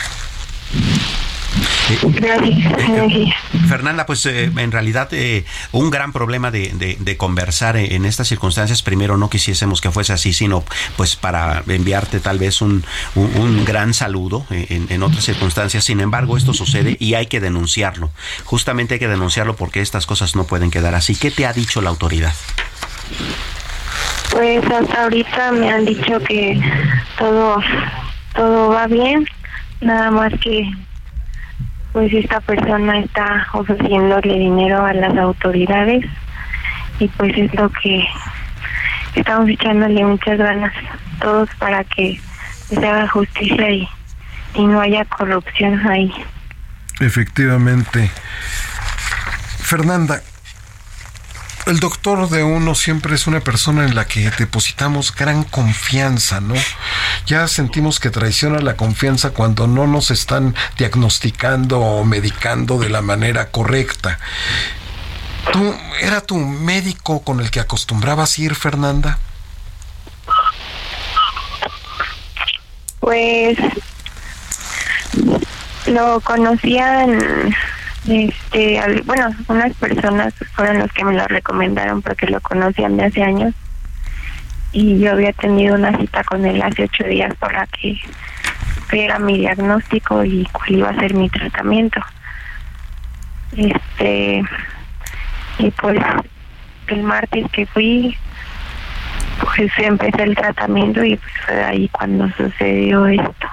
[3.67, 8.81] Fernanda, pues eh, en realidad eh, un gran problema de, conversar en estas circunstancias.
[8.81, 10.63] Primero, no quisiésemos que fuese así, sino
[10.95, 12.83] pues para enviarte tal vez un,
[13.65, 15.83] gran saludo en, en, otras circunstancias.
[15.83, 18.11] Sin embargo, esto sucede y hay que denunciarlo.
[18.45, 21.15] Justamente hay que denunciarlo porque estas cosas no pueden quedar así.
[21.15, 22.33] ¿Qué te ha dicho la autoridad?
[24.31, 26.59] Pues hasta ahorita me han dicho que
[27.17, 27.57] todo,
[28.33, 29.27] todo va bien,
[29.81, 30.71] nada más que
[31.93, 36.05] pues esta persona está ofreciéndole dinero a las autoridades
[36.99, 38.05] y pues es lo que
[39.15, 40.73] estamos echándole muchas ganas
[41.19, 42.19] todos para que
[42.69, 43.89] se haga justicia y,
[44.55, 46.11] y no haya corrupción ahí.
[46.99, 48.09] Efectivamente.
[49.59, 50.21] Fernanda,
[51.65, 56.55] el doctor de uno siempre es una persona en la que depositamos gran confianza, ¿no?
[57.25, 63.01] Ya sentimos que traiciona la confianza cuando no nos están diagnosticando o medicando de la
[63.01, 64.19] manera correcta.
[65.51, 69.19] ¿Tú, ¿Era tu médico con el que acostumbrabas ir, Fernanda?
[72.99, 73.57] Pues
[75.87, 77.53] lo conocían
[78.07, 83.23] este, bueno, unas personas fueron los que me lo recomendaron porque lo conocían de hace
[83.23, 83.53] años
[84.71, 87.97] y yo había tenido una cita con él hace ocho días para que
[88.91, 92.01] viera mi diagnóstico y cuál iba a ser mi tratamiento.
[93.55, 94.43] Este,
[95.59, 96.01] y pues
[96.87, 98.17] el martes que fui,
[99.41, 103.47] pues empecé el tratamiento y pues fue ahí cuando sucedió esto.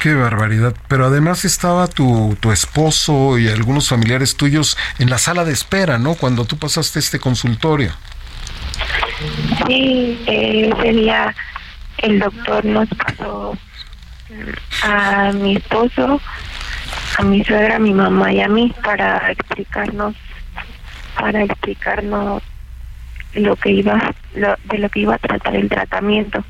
[0.00, 0.74] Qué barbaridad.
[0.88, 5.98] Pero además estaba tu, tu esposo y algunos familiares tuyos en la sala de espera,
[5.98, 6.14] ¿no?
[6.14, 7.92] Cuando tú pasaste este consultorio.
[9.66, 11.34] Sí, eh, ese día
[11.98, 13.58] el doctor nos pasó
[14.84, 16.18] a mi esposo,
[17.18, 20.14] a mi suegra, a mi mamá y a mí para explicarnos,
[21.14, 22.42] para explicarnos
[23.34, 26.42] lo que iba, de lo que iba a tratar el tratamiento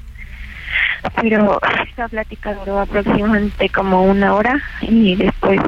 [1.20, 1.60] pero
[1.92, 5.60] esa plática duró aproximadamente como una hora y después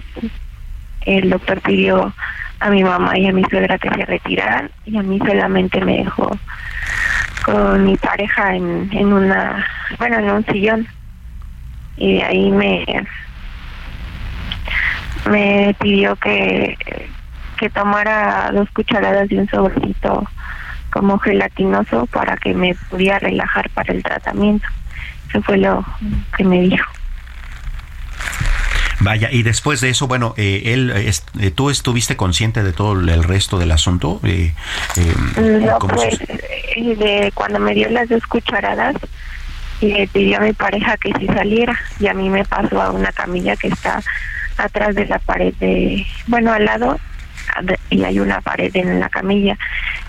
[1.03, 2.12] el doctor pidió
[2.61, 5.99] a mi mamá y a mi suegra que se retiraran y a mí solamente me
[5.99, 6.31] dejó
[7.45, 9.66] con mi pareja en, en una,
[9.99, 10.87] bueno, en un sillón
[11.97, 12.85] y de ahí me
[15.29, 16.77] me pidió que
[17.59, 20.27] que tomara dos cucharadas de un sobrecito
[20.90, 24.66] como gelatinoso para que me pudiera relajar para el tratamiento.
[25.33, 25.83] Eso fue lo
[26.37, 26.85] que me dijo.
[29.01, 33.25] Vaya, y después de eso, bueno, eh, él, eh, ¿tú estuviste consciente de todo el
[33.25, 34.21] resto del asunto?
[34.23, 34.53] Eh,
[35.40, 38.95] no, pues, de cuando me dio las dos cucharadas,
[39.81, 43.11] le pidió a mi pareja que si saliera y a mí me pasó a una
[43.11, 44.03] camilla que está
[44.59, 47.01] atrás de la pared de, bueno, al lado
[47.88, 49.59] y hay una pared en la camilla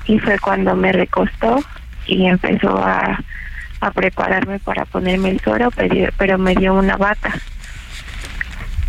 [0.06, 1.64] y fue cuando me recostó
[2.06, 3.24] y empezó a,
[3.88, 5.70] a prepararme para ponerme el suero,
[6.18, 7.34] pero, me dio una bata.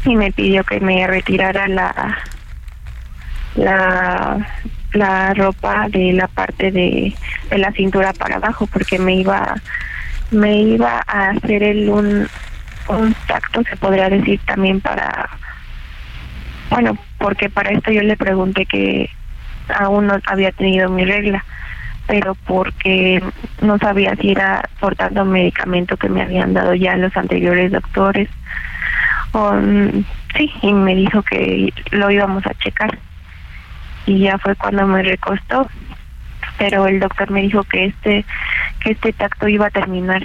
[0.05, 2.19] Y me pidió que me retirara la
[3.57, 4.47] la
[4.93, 7.15] la ropa de la parte de,
[7.51, 9.55] de la cintura para abajo porque me iba
[10.31, 12.29] me iba a hacer el un
[12.89, 15.29] un tacto se podría decir también para
[16.71, 19.11] bueno porque para esto yo le pregunté que
[19.69, 21.45] aún no había tenido mi regla
[22.07, 23.23] pero porque
[23.61, 28.29] no sabía si era por tanto medicamento que me habían dado ya los anteriores doctores.
[29.33, 29.53] O
[30.37, 32.99] sí y me dijo que lo íbamos a checar.
[34.07, 35.69] Y ya fue cuando me recostó
[36.59, 38.25] pero el doctor me dijo que este
[38.81, 40.23] que este tacto iba a terminar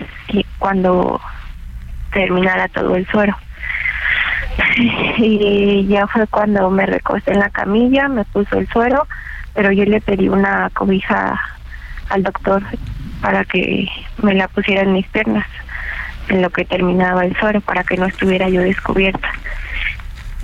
[0.57, 1.19] cuando
[2.11, 3.35] terminara todo el suero.
[5.17, 9.07] Y ya fue cuando me recosté en la camilla me puso el suero
[9.53, 11.39] pero yo le pedí una cobija
[12.09, 12.63] al doctor
[13.21, 13.87] para que
[14.21, 15.45] me la pusiera en mis piernas
[16.29, 19.29] en lo que terminaba el suero para que no estuviera yo descubierta.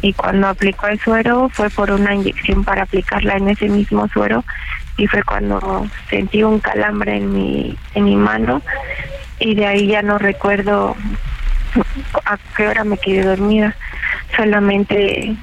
[0.01, 4.43] Y cuando aplicó el suero fue por una inyección para aplicarla en ese mismo suero
[4.97, 8.61] y fue cuando sentí un calambre en mi en mi mano
[9.39, 10.95] y de ahí ya no recuerdo
[12.25, 13.75] a qué hora me quedé dormida.
[14.35, 15.35] Solamente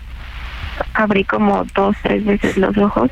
[0.94, 3.10] abrí como dos tres veces los ojos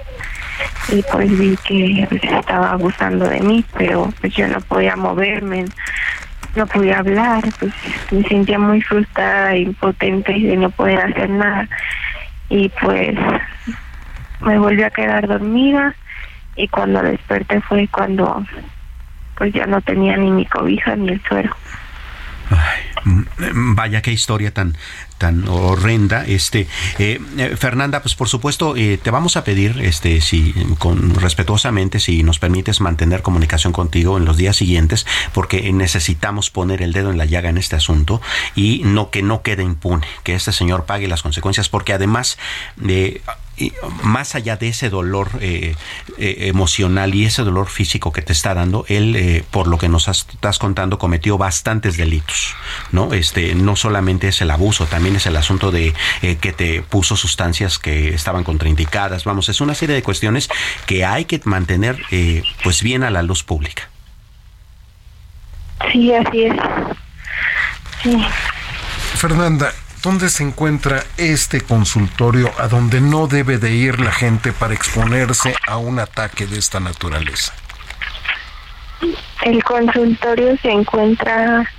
[0.89, 5.69] y pues vi que estaba abusando de mí pero pues yo no podía moverme
[6.55, 7.73] no podía hablar, pues
[8.11, 11.69] me sentía muy frustrada, impotente de no poder hacer nada.
[12.49, 13.17] Y pues
[14.41, 15.95] me volví a quedar dormida
[16.57, 18.45] y cuando desperté fue cuando
[19.37, 21.57] pues ya no tenía ni mi cobija ni el suero.
[22.51, 24.77] Mm, vaya qué historia tan
[25.21, 26.25] tan horrenda.
[26.27, 26.67] Este
[26.99, 32.01] eh, eh, Fernanda pues por supuesto eh, te vamos a pedir este si con respetuosamente
[32.01, 37.11] si nos permites mantener comunicación contigo en los días siguientes porque necesitamos poner el dedo
[37.11, 38.23] en la llaga en este asunto
[38.57, 42.39] y no que no quede impune que este señor pague las consecuencias porque además
[42.77, 43.21] de
[44.03, 45.75] más allá de ese dolor eh,
[46.19, 49.89] eh, emocional y ese dolor físico que te está dando, él, eh, por lo que
[49.89, 52.55] nos estás contando, cometió bastantes delitos,
[52.93, 53.13] ¿no?
[53.13, 57.79] Este, no solamente es el abuso, también es el asunto de que te puso sustancias
[57.79, 60.49] que estaban contraindicadas, vamos, es una serie de cuestiones
[60.87, 62.03] que hay que mantener,
[62.63, 63.89] pues, bien a la luz pública.
[65.93, 66.55] Sí, así es.
[68.03, 68.27] Sí.
[69.15, 69.73] Fernanda,
[70.03, 75.55] ¿Dónde se encuentra este consultorio a donde no debe de ir la gente para exponerse
[75.69, 77.53] a un ataque de esta naturaleza?
[79.45, 81.71] El consultorio se encuentra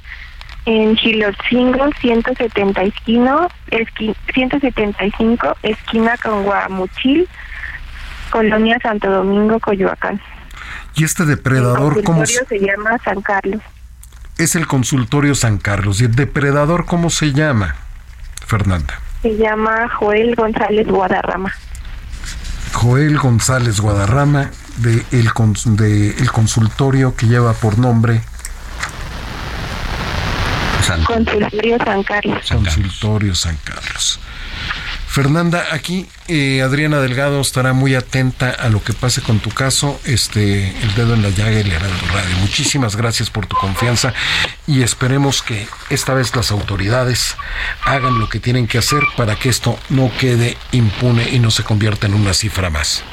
[0.66, 7.28] en Gilotzingo 175, esqui, 175, esquina con Guamuchil,
[8.30, 10.22] Colonia Santo Domingo, Coyoacán.
[10.94, 13.62] ¿Y este depredador el cómo se llama San Carlos?
[14.38, 16.02] Es el consultorio San Carlos.
[16.02, 17.78] ¿Y el depredador cómo se llama?
[18.46, 19.00] Fernanda?
[19.22, 21.54] Se llama Joel González Guadarrama.
[22.74, 25.30] Joel González Guadarrama de el,
[25.78, 28.22] de el consultorio que lleva por nombre
[31.06, 32.50] Consultorio San Carlos.
[32.50, 34.20] Consultorio San Carlos.
[35.12, 40.00] Fernanda, aquí eh, Adriana Delgado estará muy atenta a lo que pase con tu caso,
[40.06, 42.38] este, el dedo en la llaga y el Heraldo Radio.
[42.38, 44.14] Muchísimas gracias por tu confianza
[44.68, 47.36] y esperemos que esta vez las autoridades
[47.84, 51.66] hagan lo que tienen que hacer para que esto no quede impune y no se
[51.66, 53.04] convierta en una cifra más.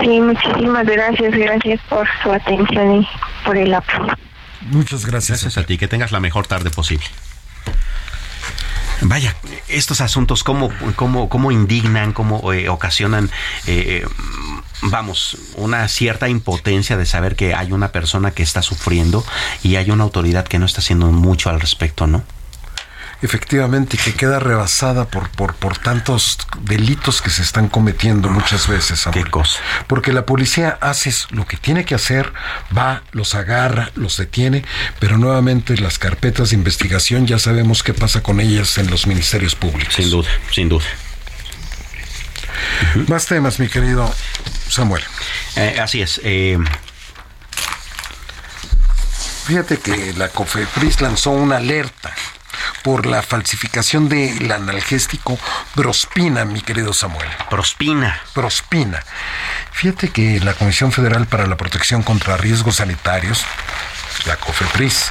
[0.00, 3.08] Sí, muchísimas gracias, gracias por su atención y
[3.44, 4.14] por el apoyo.
[4.62, 5.42] Muchas gracias.
[5.42, 7.04] Gracias a ti, que tengas la mejor tarde posible.
[9.02, 9.36] Vaya,
[9.68, 13.30] estos asuntos, cómo, cómo, cómo indignan, cómo eh, ocasionan,
[13.66, 14.06] eh,
[14.82, 19.24] vamos, una cierta impotencia de saber que hay una persona que está sufriendo
[19.62, 22.22] y hay una autoridad que no está haciendo mucho al respecto, ¿no?
[23.22, 29.04] Efectivamente que queda rebasada por, por, por tantos delitos que se están cometiendo muchas veces.
[29.12, 29.60] ¿Qué cosa?
[29.86, 32.32] Porque la policía hace lo que tiene que hacer,
[32.76, 34.64] va, los agarra, los detiene,
[35.00, 39.54] pero nuevamente las carpetas de investigación ya sabemos qué pasa con ellas en los ministerios
[39.54, 39.94] públicos.
[39.94, 40.84] Sin duda, sin duda.
[43.08, 44.12] Más temas, mi querido
[44.68, 45.02] Samuel.
[45.56, 46.20] Eh, así es.
[46.24, 46.58] Eh,
[49.44, 52.14] Fíjate que la COFEPRIS lanzó una alerta
[52.84, 55.38] por la falsificación del analgésico
[55.74, 57.28] Brospina, mi querido Samuel.
[57.50, 58.20] Brospina.
[58.34, 59.02] Brospina.
[59.72, 63.42] Fíjate que la Comisión Federal para la Protección contra Riesgos Sanitarios
[64.26, 65.08] la COFEPRIS,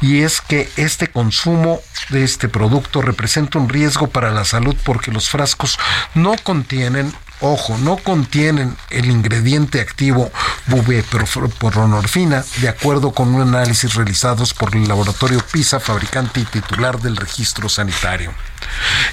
[0.00, 1.80] Y es que este consumo
[2.10, 5.80] de este producto representa un riesgo para la salud porque los frascos
[6.14, 7.12] no contienen
[7.42, 10.30] ojo, no contienen el ingrediente activo
[10.66, 17.16] bubepronorfina, de acuerdo con un análisis realizados por el laboratorio PISA, fabricante y titular del
[17.16, 18.32] registro sanitario.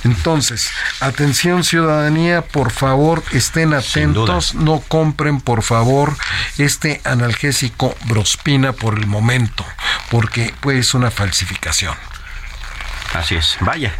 [0.03, 0.69] Entonces,
[0.99, 6.15] atención ciudadanía, por favor estén atentos, no compren por favor
[6.57, 9.65] este analgésico Brospina por el momento,
[10.09, 11.95] porque pues una falsificación.
[13.13, 13.93] Así es, vaya,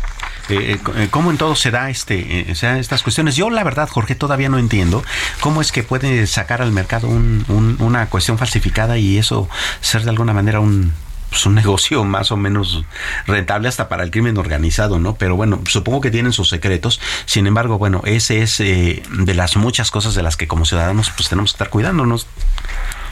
[0.49, 3.35] eh, eh, eh, cómo en todo se da este, estas cuestiones.
[3.35, 5.03] Yo la verdad, Jorge, todavía no entiendo
[5.39, 9.49] cómo es que puede sacar al mercado una cuestión falsificada y eso
[9.81, 10.93] ser de alguna manera un,
[11.29, 12.83] pues, un negocio más o menos
[13.27, 15.15] rentable hasta para el crimen organizado, ¿no?
[15.15, 16.99] Pero bueno, supongo que tienen sus secretos.
[17.25, 21.29] Sin embargo, bueno, ese es de las muchas cosas de las que como ciudadanos pues
[21.29, 22.27] tenemos que estar cuidándonos.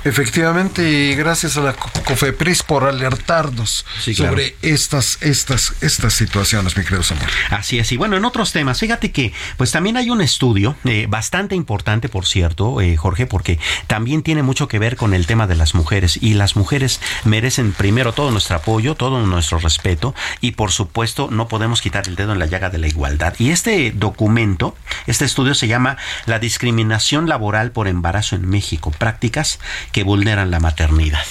[0.07, 3.85] Efectivamente, y gracias a la COFEPRIS por alertarnos
[4.15, 7.27] sobre estas, estas, estas situaciones, mi querido Samuel.
[7.49, 11.07] Así es, y bueno, en otros temas, fíjate que pues también hay un estudio eh,
[11.09, 15.45] bastante importante, por cierto, eh, Jorge, porque también tiene mucho que ver con el tema
[15.45, 20.51] de las mujeres, y las mujeres merecen primero todo nuestro apoyo, todo nuestro respeto, y
[20.51, 23.33] por supuesto no podemos quitar el dedo en la llaga de la igualdad.
[23.39, 29.59] Y este documento, este estudio se llama La discriminación laboral por embarazo en México, prácticas
[29.91, 31.25] que vulneran la maternidad.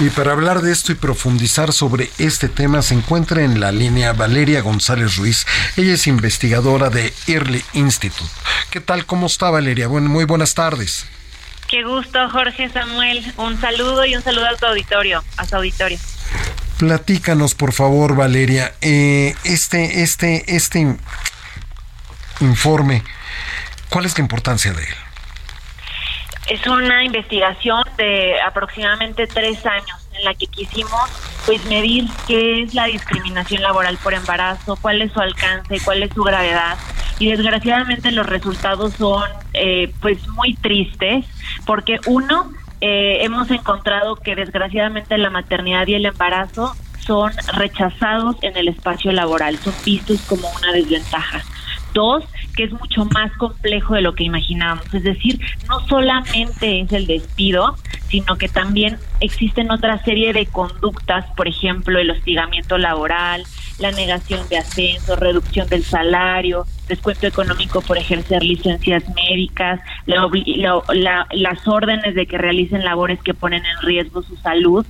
[0.00, 4.12] Y para hablar de esto y profundizar sobre este tema se encuentra en la línea
[4.12, 5.44] Valeria González Ruiz.
[5.76, 8.30] Ella es investigadora de Early Institute.
[8.70, 9.06] ¿Qué tal?
[9.06, 9.88] ¿Cómo está Valeria?
[9.88, 11.04] Bueno, muy buenas tardes.
[11.68, 13.24] Qué gusto, Jorge Samuel.
[13.38, 15.98] Un saludo y un saludo a tu auditorio, a su auditorio.
[16.78, 20.96] Platícanos, por favor, Valeria, eh, este, este, este
[22.38, 23.02] informe,
[23.88, 24.94] ¿cuál es la importancia de él?
[26.48, 31.10] Es una investigación de aproximadamente tres años en la que quisimos
[31.44, 36.12] pues medir qué es la discriminación laboral por embarazo, cuál es su alcance, cuál es
[36.12, 36.78] su gravedad
[37.18, 41.26] y desgraciadamente los resultados son eh, pues muy tristes
[41.66, 48.56] porque uno eh, hemos encontrado que desgraciadamente la maternidad y el embarazo son rechazados en
[48.56, 51.42] el espacio laboral, son vistos como una desventaja.
[51.94, 52.24] Dos,
[52.56, 54.92] que es mucho más complejo de lo que imaginábamos.
[54.92, 57.76] Es decir, no solamente es el despido,
[58.08, 63.44] sino que también existen otra serie de conductas, por ejemplo, el hostigamiento laboral,
[63.78, 72.14] la negación de ascenso, reducción del salario, descuento económico por ejercer licencias médicas, las órdenes
[72.14, 74.84] de que realicen labores que ponen en riesgo su salud.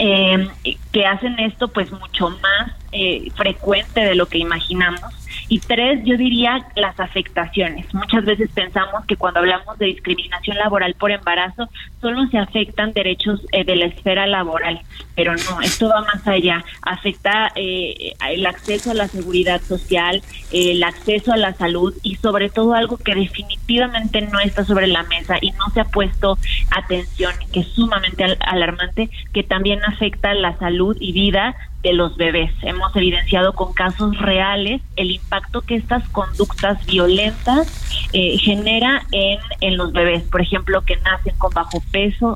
[0.00, 0.48] Eh,
[0.92, 5.17] que hacen esto pues mucho más eh, frecuente de lo que imaginamos
[5.48, 7.92] y tres, yo diría las afectaciones.
[7.94, 11.68] Muchas veces pensamos que cuando hablamos de discriminación laboral por embarazo,
[12.00, 14.80] solo se afectan derechos eh, de la esfera laboral,
[15.14, 16.64] pero no, esto va más allá.
[16.82, 20.22] Afecta eh, el acceso a la seguridad social,
[20.52, 25.02] el acceso a la salud y sobre todo algo que definitivamente no está sobre la
[25.04, 26.38] mesa y no se ha puesto
[26.70, 32.50] atención, que es sumamente alarmante, que también afecta la salud y vida de los bebés.
[32.62, 39.76] Hemos evidenciado con casos reales el impacto que estas conductas violentas eh, genera en, en
[39.76, 40.24] los bebés.
[40.24, 42.34] Por ejemplo, que nacen con bajo peso,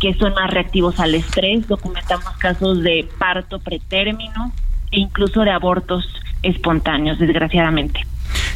[0.00, 1.66] que son más reactivos al estrés.
[1.66, 4.52] Documentamos casos de parto pretérmino
[4.90, 6.06] e incluso de abortos
[6.42, 8.00] espontáneos, desgraciadamente.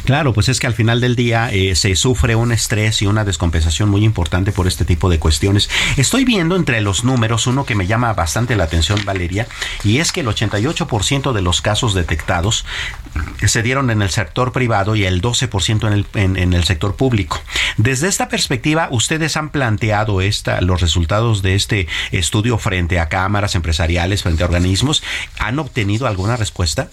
[0.05, 3.25] Claro, pues es que al final del día eh, se sufre un estrés y una
[3.25, 5.69] descompensación muy importante por este tipo de cuestiones.
[5.97, 9.47] Estoy viendo entre los números uno que me llama bastante la atención, Valeria,
[9.83, 12.65] y es que el 88% de los casos detectados
[13.45, 16.05] se dieron en el sector privado y el 12% en el,
[16.37, 17.41] en, el sector público.
[17.77, 23.55] Desde esta perspectiva, ustedes han planteado esta, los resultados de este estudio frente a cámaras
[23.55, 25.03] empresariales, frente a organismos.
[25.39, 26.89] ¿Han obtenido alguna respuesta?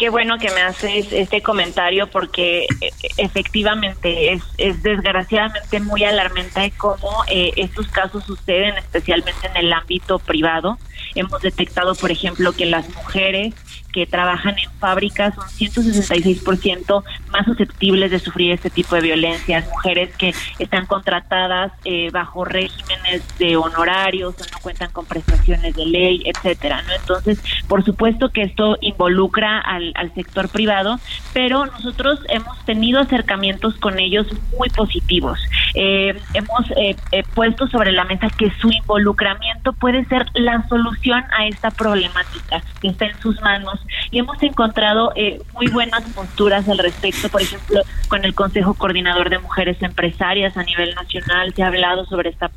[0.00, 6.72] Qué bueno que me haces este comentario porque eh, efectivamente es, es desgraciadamente muy alarmante
[6.78, 10.78] cómo eh, estos casos suceden, especialmente en el ámbito privado.
[11.14, 13.54] Hemos detectado, por ejemplo, que las mujeres
[13.92, 20.14] que trabajan en fábricas son 166% más susceptibles de sufrir este tipo de violencias, mujeres
[20.16, 26.22] que están contratadas eh, bajo regímenes de honorarios o no cuentan con prestaciones de ley,
[26.24, 26.94] etcétera, ¿no?
[26.94, 30.98] Entonces, por supuesto que esto involucra al, al sector privado,
[31.32, 35.38] pero nosotros hemos tenido acercamientos con ellos muy positivos.
[35.74, 40.99] Eh, hemos eh, eh, puesto sobre la mesa que su involucramiento puede ser la solución
[41.32, 43.80] a esta problemática que está en sus manos
[44.10, 45.12] y hemos encontrado
[45.54, 50.62] muy buenas posturas al respecto, por ejemplo, con el Consejo Coordinador de Mujeres Empresarias a
[50.62, 52.50] nivel nacional se ha hablado sobre esta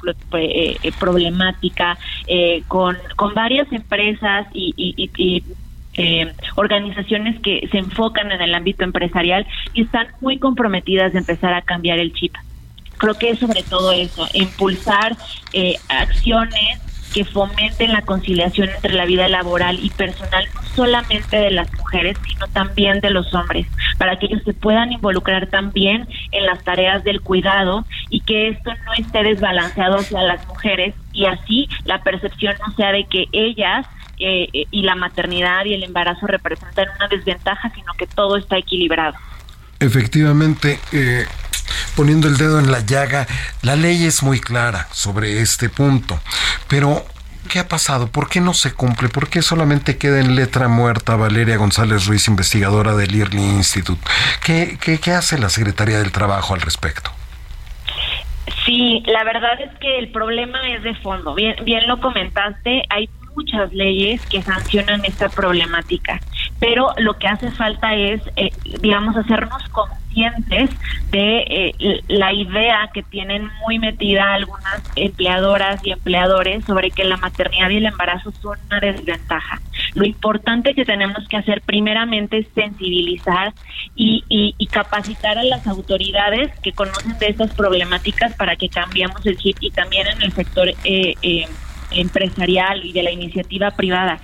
[0.99, 1.97] problemática
[2.67, 5.43] con, con varias empresas y, y
[5.95, 11.53] eh, organizaciones que se enfocan en el ámbito empresarial y están muy comprometidas de empezar
[11.53, 12.33] a cambiar el chip.
[12.97, 15.15] Creo que es sobre todo eso, impulsar
[15.51, 16.79] eh, acciones
[17.13, 22.17] que fomenten la conciliación entre la vida laboral y personal, no solamente de las mujeres,
[22.27, 27.03] sino también de los hombres, para que ellos se puedan involucrar también en las tareas
[27.03, 32.55] del cuidado y que esto no esté desbalanceado hacia las mujeres y así la percepción
[32.65, 33.85] no sea de que ellas
[34.19, 38.57] eh, eh, y la maternidad y el embarazo representan una desventaja, sino que todo está
[38.57, 39.15] equilibrado.
[39.79, 41.25] Efectivamente, eh,
[41.95, 43.27] poniendo el dedo en la llaga,
[43.61, 46.19] la ley es muy clara sobre este punto,
[46.67, 47.05] pero
[47.49, 48.07] ¿Qué ha pasado?
[48.07, 49.09] ¿Por qué no se cumple?
[49.09, 54.01] ¿Por qué solamente queda en letra muerta Valeria González Ruiz, investigadora del IRLI Institute?
[54.43, 57.11] ¿Qué, qué, qué hace la Secretaría del Trabajo al respecto?
[58.65, 61.35] Sí, la verdad es que el problema es de fondo.
[61.35, 66.19] Bien, bien lo comentaste, hay muchas leyes que sancionan esta problemática,
[66.63, 68.49] pero lo que hace falta es, eh,
[68.79, 70.69] digamos, hacernos conscientes
[71.11, 77.17] de eh, la idea que tienen muy metida algunas empleadoras y empleadores sobre que la
[77.17, 79.59] maternidad y el embarazo son una desventaja.
[79.93, 83.53] Lo importante que tenemos que hacer primeramente es sensibilizar
[83.93, 89.35] y, y, capacitar a las autoridades que conocen de estas problemáticas para que cambiemos el
[89.35, 91.45] chip y también en el sector eh, eh,
[91.91, 94.19] empresarial y de la iniciativa privada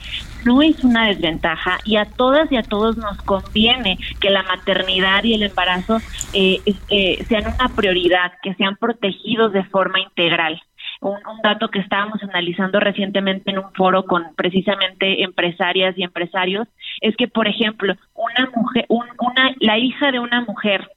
[0.45, 5.23] no es una desventaja y a todas y a todos nos conviene que la maternidad
[5.23, 5.97] y el embarazo
[6.33, 10.61] eh, eh, sean una prioridad, que sean protegidos de forma integral.
[11.01, 16.67] Un, dato que estábamos analizando recientemente en un foro con precisamente empresarias y empresarios
[16.99, 20.89] es que, por ejemplo, una mujer, una, la hija de una mujer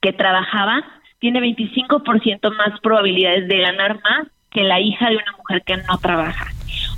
[0.00, 0.82] que trabajaba
[1.20, 5.98] tiene 25% más probabilidades de ganar más que la hija de una mujer que no
[5.98, 6.53] trabaja.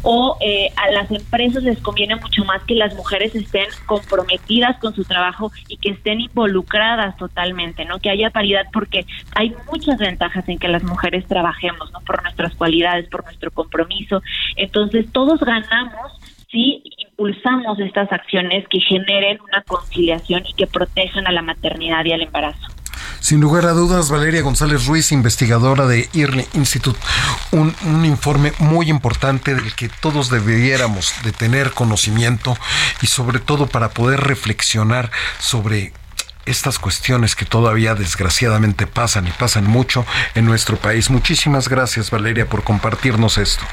[0.08, 4.94] O eh, a las empresas les conviene mucho más que las mujeres estén comprometidas con
[4.94, 7.98] su trabajo y que estén involucradas totalmente, ¿no?
[7.98, 9.04] Que haya paridad porque
[9.34, 12.00] hay muchas ventajas en que las mujeres trabajemos, ¿no?
[12.02, 14.22] Por nuestras cualidades, por nuestro compromiso.
[14.54, 16.12] Entonces, todos ganamos
[16.52, 22.12] si impulsamos estas acciones que generen una conciliación y que protejan a la maternidad y
[22.12, 22.66] al embarazo.
[23.26, 27.00] Sin lugar a dudas, Valeria González Ruiz, investigadora de IRNE Institute,
[27.50, 27.74] un,
[28.04, 32.56] informe muy importante del que todos debiéramos de tener conocimiento
[33.02, 35.10] y sobre todo para poder reflexionar
[35.40, 35.92] sobre
[36.44, 40.06] estas cuestiones que todavía desgraciadamente pasan y pasan mucho
[40.36, 41.10] en nuestro país.
[41.10, 43.64] Muchísimas gracias Valeria por compartirnos esto.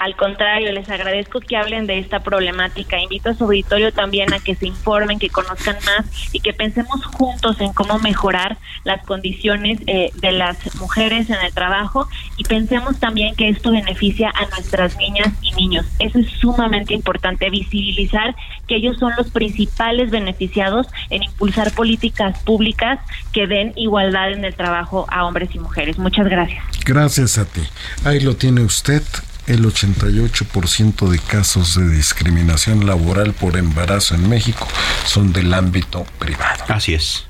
[0.00, 3.00] Al contrario, les agradezco que hablen de esta problemática.
[3.00, 7.04] Invito a su auditorio también a que se informen, que conozcan más y que pensemos
[7.06, 12.98] juntos en cómo mejorar las condiciones eh, de las mujeres en el trabajo y pensemos
[12.98, 15.86] también que esto beneficia a nuestras niñas y niños.
[15.98, 18.34] Eso es sumamente importante, visibilizar
[18.66, 22.98] que ellos son los principales beneficiados en impulsar políticas públicas
[23.32, 25.98] que den igualdad en el trabajo a hombres y mujeres.
[25.98, 26.64] Muchas gracias.
[26.84, 27.62] Gracias a ti.
[28.04, 29.02] Ahí lo tiene usted
[29.46, 34.66] el 88% de casos de discriminación laboral por embarazo en México
[35.06, 36.64] son del ámbito privado.
[36.68, 37.26] Así es.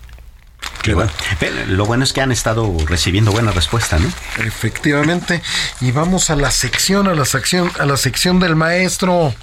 [0.95, 1.11] Bueno.
[1.69, 4.09] Lo bueno es que han estado recibiendo buena respuesta, ¿no?
[4.45, 5.43] Efectivamente.
[5.81, 9.35] Y vamos a la sección, a la sección, a la sección del maestro.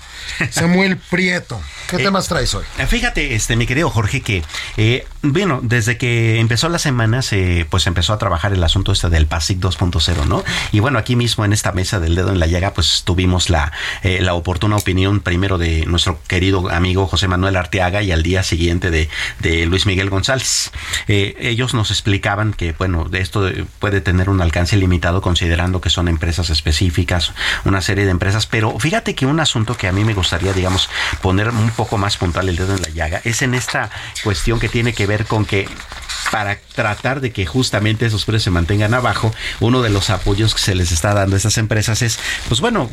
[0.52, 1.60] Samuel Prieto,
[1.90, 2.64] ¿qué eh, temas traes hoy?
[2.88, 4.44] Fíjate, este, mi querido Jorge, que
[4.78, 9.10] eh, bueno, desde que empezó la semana se pues empezó a trabajar el asunto este
[9.10, 10.44] del PASIC 2.0, ¿no?
[10.72, 13.72] Y bueno, aquí mismo en esta mesa del dedo en la llaga, pues tuvimos la,
[14.04, 18.44] eh, la oportuna opinión primero de nuestro querido amigo José Manuel Arteaga y al día
[18.44, 19.10] siguiente de,
[19.40, 20.72] de Luis Miguel González.
[21.39, 23.49] Ellos nos explicaban que, bueno, esto
[23.80, 27.34] puede tener un alcance limitado considerando que son empresas específicas,
[27.65, 30.89] una serie de empresas, pero fíjate que un asunto que a mí me gustaría, digamos,
[31.21, 33.89] poner un poco más puntual el dedo en la llaga es en esta
[34.23, 35.67] cuestión que tiene que ver con que
[36.32, 40.61] para tratar de que justamente esos precios se mantengan abajo, uno de los apoyos que
[40.61, 42.89] se les está dando a estas empresas es, pues bueno,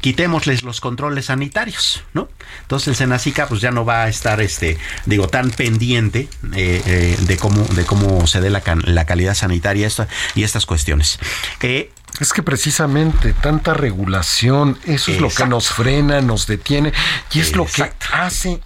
[0.00, 2.28] quitémosles los controles sanitarios, ¿no?
[2.62, 7.16] Entonces el Senacica pues ya no va a estar, este, digo, tan pendiente eh, eh,
[7.20, 9.88] de cómo de cómo se dé la, la calidad sanitaria
[10.34, 11.18] y estas cuestiones.
[11.62, 16.92] Eh, es que precisamente tanta regulación, eso es lo que nos frena, nos detiene
[17.32, 18.60] y es lo que hace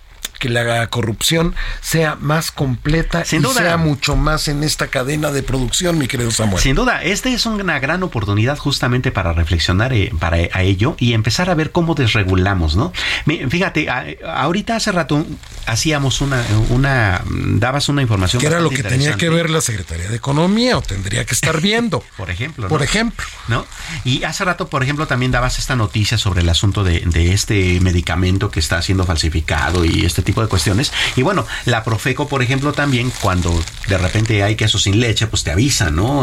[0.45, 3.63] que la corrupción sea más completa Sin y duda.
[3.63, 6.63] sea mucho más en esta cadena de producción, mi querido Samuel.
[6.63, 11.15] Sin duda, esta es una gran oportunidad justamente para reflexionar eh, para a ello y
[11.15, 12.93] empezar a ver cómo desregulamos, ¿no?
[13.49, 14.05] Fíjate, a-
[14.43, 15.25] ahorita hace rato
[15.65, 18.41] hacíamos una, una dabas una información.
[18.41, 21.63] que era lo que tenía que ver la Secretaría de Economía o tendría que estar
[21.63, 22.05] viendo.
[22.19, 22.69] Por ejemplo.
[22.69, 22.85] Por ¿no?
[22.85, 23.25] ejemplo.
[23.49, 23.67] ¿No?
[24.05, 27.81] Y hace rato, por ejemplo, también dabas esta noticia sobre el asunto de, de este
[27.81, 30.93] medicamento que está siendo falsificado y este tipo de cuestiones.
[31.17, 33.53] Y bueno, la Profeco, por ejemplo, también cuando
[33.89, 36.21] de repente hay queso sin leche, pues te avisa, ¿no?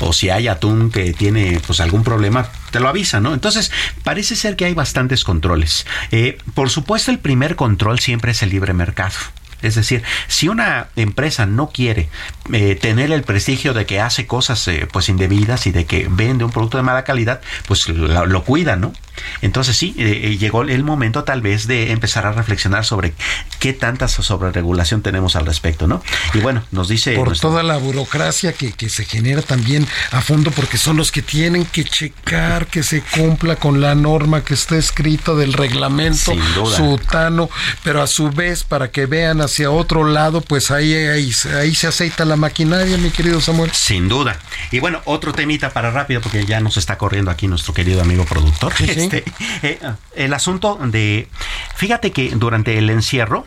[0.00, 3.32] O, si hay atún que tiene pues algún problema, te lo avisa, ¿no?
[3.34, 3.70] Entonces,
[4.02, 5.86] parece ser que hay bastantes controles.
[6.10, 9.14] Eh, por supuesto, el primer control siempre es el libre mercado.
[9.62, 12.08] Es decir, si una empresa no quiere
[12.52, 16.44] eh, tener el prestigio de que hace cosas eh, pues indebidas y de que vende
[16.44, 18.92] un producto de mala calidad, pues lo, lo cuida, ¿no?
[19.42, 23.12] Entonces sí, eh, llegó el momento tal vez de empezar a reflexionar sobre
[23.58, 26.02] qué tanta sobreregulación tenemos al respecto, ¿no?
[26.34, 27.14] Y bueno, nos dice...
[27.14, 31.22] por toda la burocracia que, que se genera también a fondo, porque son los que
[31.22, 36.32] tienen que checar que se cumpla con la norma que está escrita del reglamento
[36.76, 37.48] sutano,
[37.82, 41.86] pero a su vez, para que vean hacia otro lado, pues ahí, ahí, ahí se
[41.88, 43.72] aceita la maquinaria, mi querido Samuel.
[43.72, 44.38] Sin duda.
[44.70, 48.24] Y bueno, otro temita para rápido, porque ya nos está corriendo aquí nuestro querido amigo
[48.24, 48.72] productor.
[48.74, 49.00] Sí, sí.
[49.00, 49.24] Este,
[49.62, 49.80] eh,
[50.14, 51.28] el asunto de.
[51.74, 53.44] Fíjate que durante el encierro.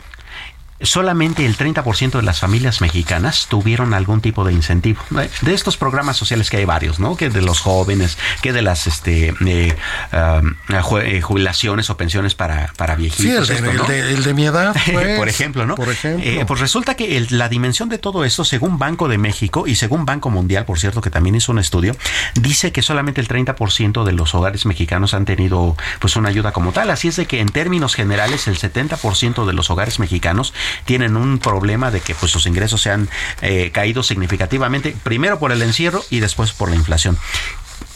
[0.80, 5.00] Solamente el 30% de las familias mexicanas tuvieron algún tipo de incentivo.
[5.42, 7.16] De estos programas sociales que hay varios, ¿no?
[7.16, 9.76] Que de los jóvenes, que de las este, eh,
[10.12, 13.24] eh, jubilaciones o pensiones para, para viejitos.
[13.24, 13.84] Sí, el de- esto, el ¿no?
[13.84, 15.18] de- el de mi edad, pues.
[15.18, 15.74] Por ejemplo, ¿no?
[15.76, 16.24] Por ejemplo.
[16.28, 19.76] Eh, pues resulta que el- la dimensión de todo esto, según Banco de México y
[19.76, 21.96] según Banco Mundial, por cierto, que también hizo un estudio,
[22.34, 26.72] dice que solamente el 30% de los hogares mexicanos han tenido pues una ayuda como
[26.72, 26.90] tal.
[26.90, 30.52] Así es de que en términos generales el 70% de los hogares mexicanos
[30.84, 33.08] tienen un problema de que pues sus ingresos se han
[33.42, 37.18] eh, caído significativamente, primero por el encierro y después por la inflación.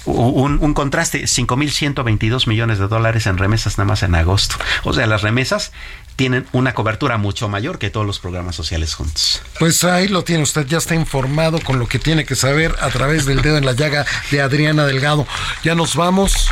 [0.05, 4.57] Un, un contraste, 5.122 millones de dólares en remesas nada más en agosto.
[4.85, 5.71] O sea, las remesas
[6.19, 9.41] tienen una cobertura mucho mayor que todos los programas sociales juntos.
[9.61, 12.89] Pues ahí lo tiene usted, ya está informado con lo que tiene que saber a
[12.89, 15.29] través del dedo en la llaga de Adriana Delgado.
[15.63, 16.49] Ya nos vamos,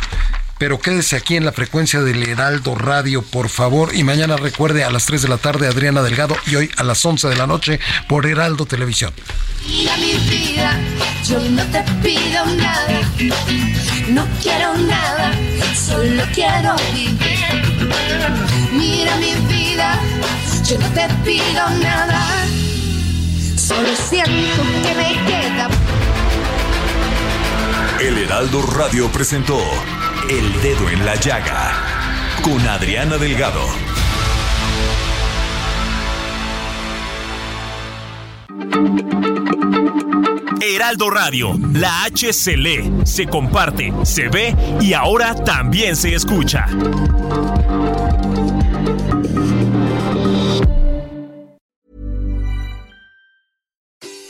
[0.57, 3.95] pero quédese aquí en la frecuencia del Heraldo Radio, por favor.
[3.95, 7.03] Y mañana recuerde a las 3 de la tarde Adriana Delgado y hoy a las
[7.05, 9.13] 11 de la noche por Heraldo Televisión.
[9.67, 10.79] Mira mi vida,
[11.27, 13.01] yo no te pido nada,
[14.09, 15.31] no quiero nada,
[15.75, 17.17] solo quiero vivir.
[18.71, 19.99] Mira mi vida,
[20.63, 22.45] yo no te pido nada,
[23.57, 25.69] solo siento que me queda
[27.99, 29.59] El Heraldo Radio presentó
[30.29, 31.71] El Dedo en la Llaga
[32.41, 33.61] con Adriana Delgado.
[40.61, 46.67] Heraldo Radio, la H se lee, se comparte, se ve y ahora también se escucha.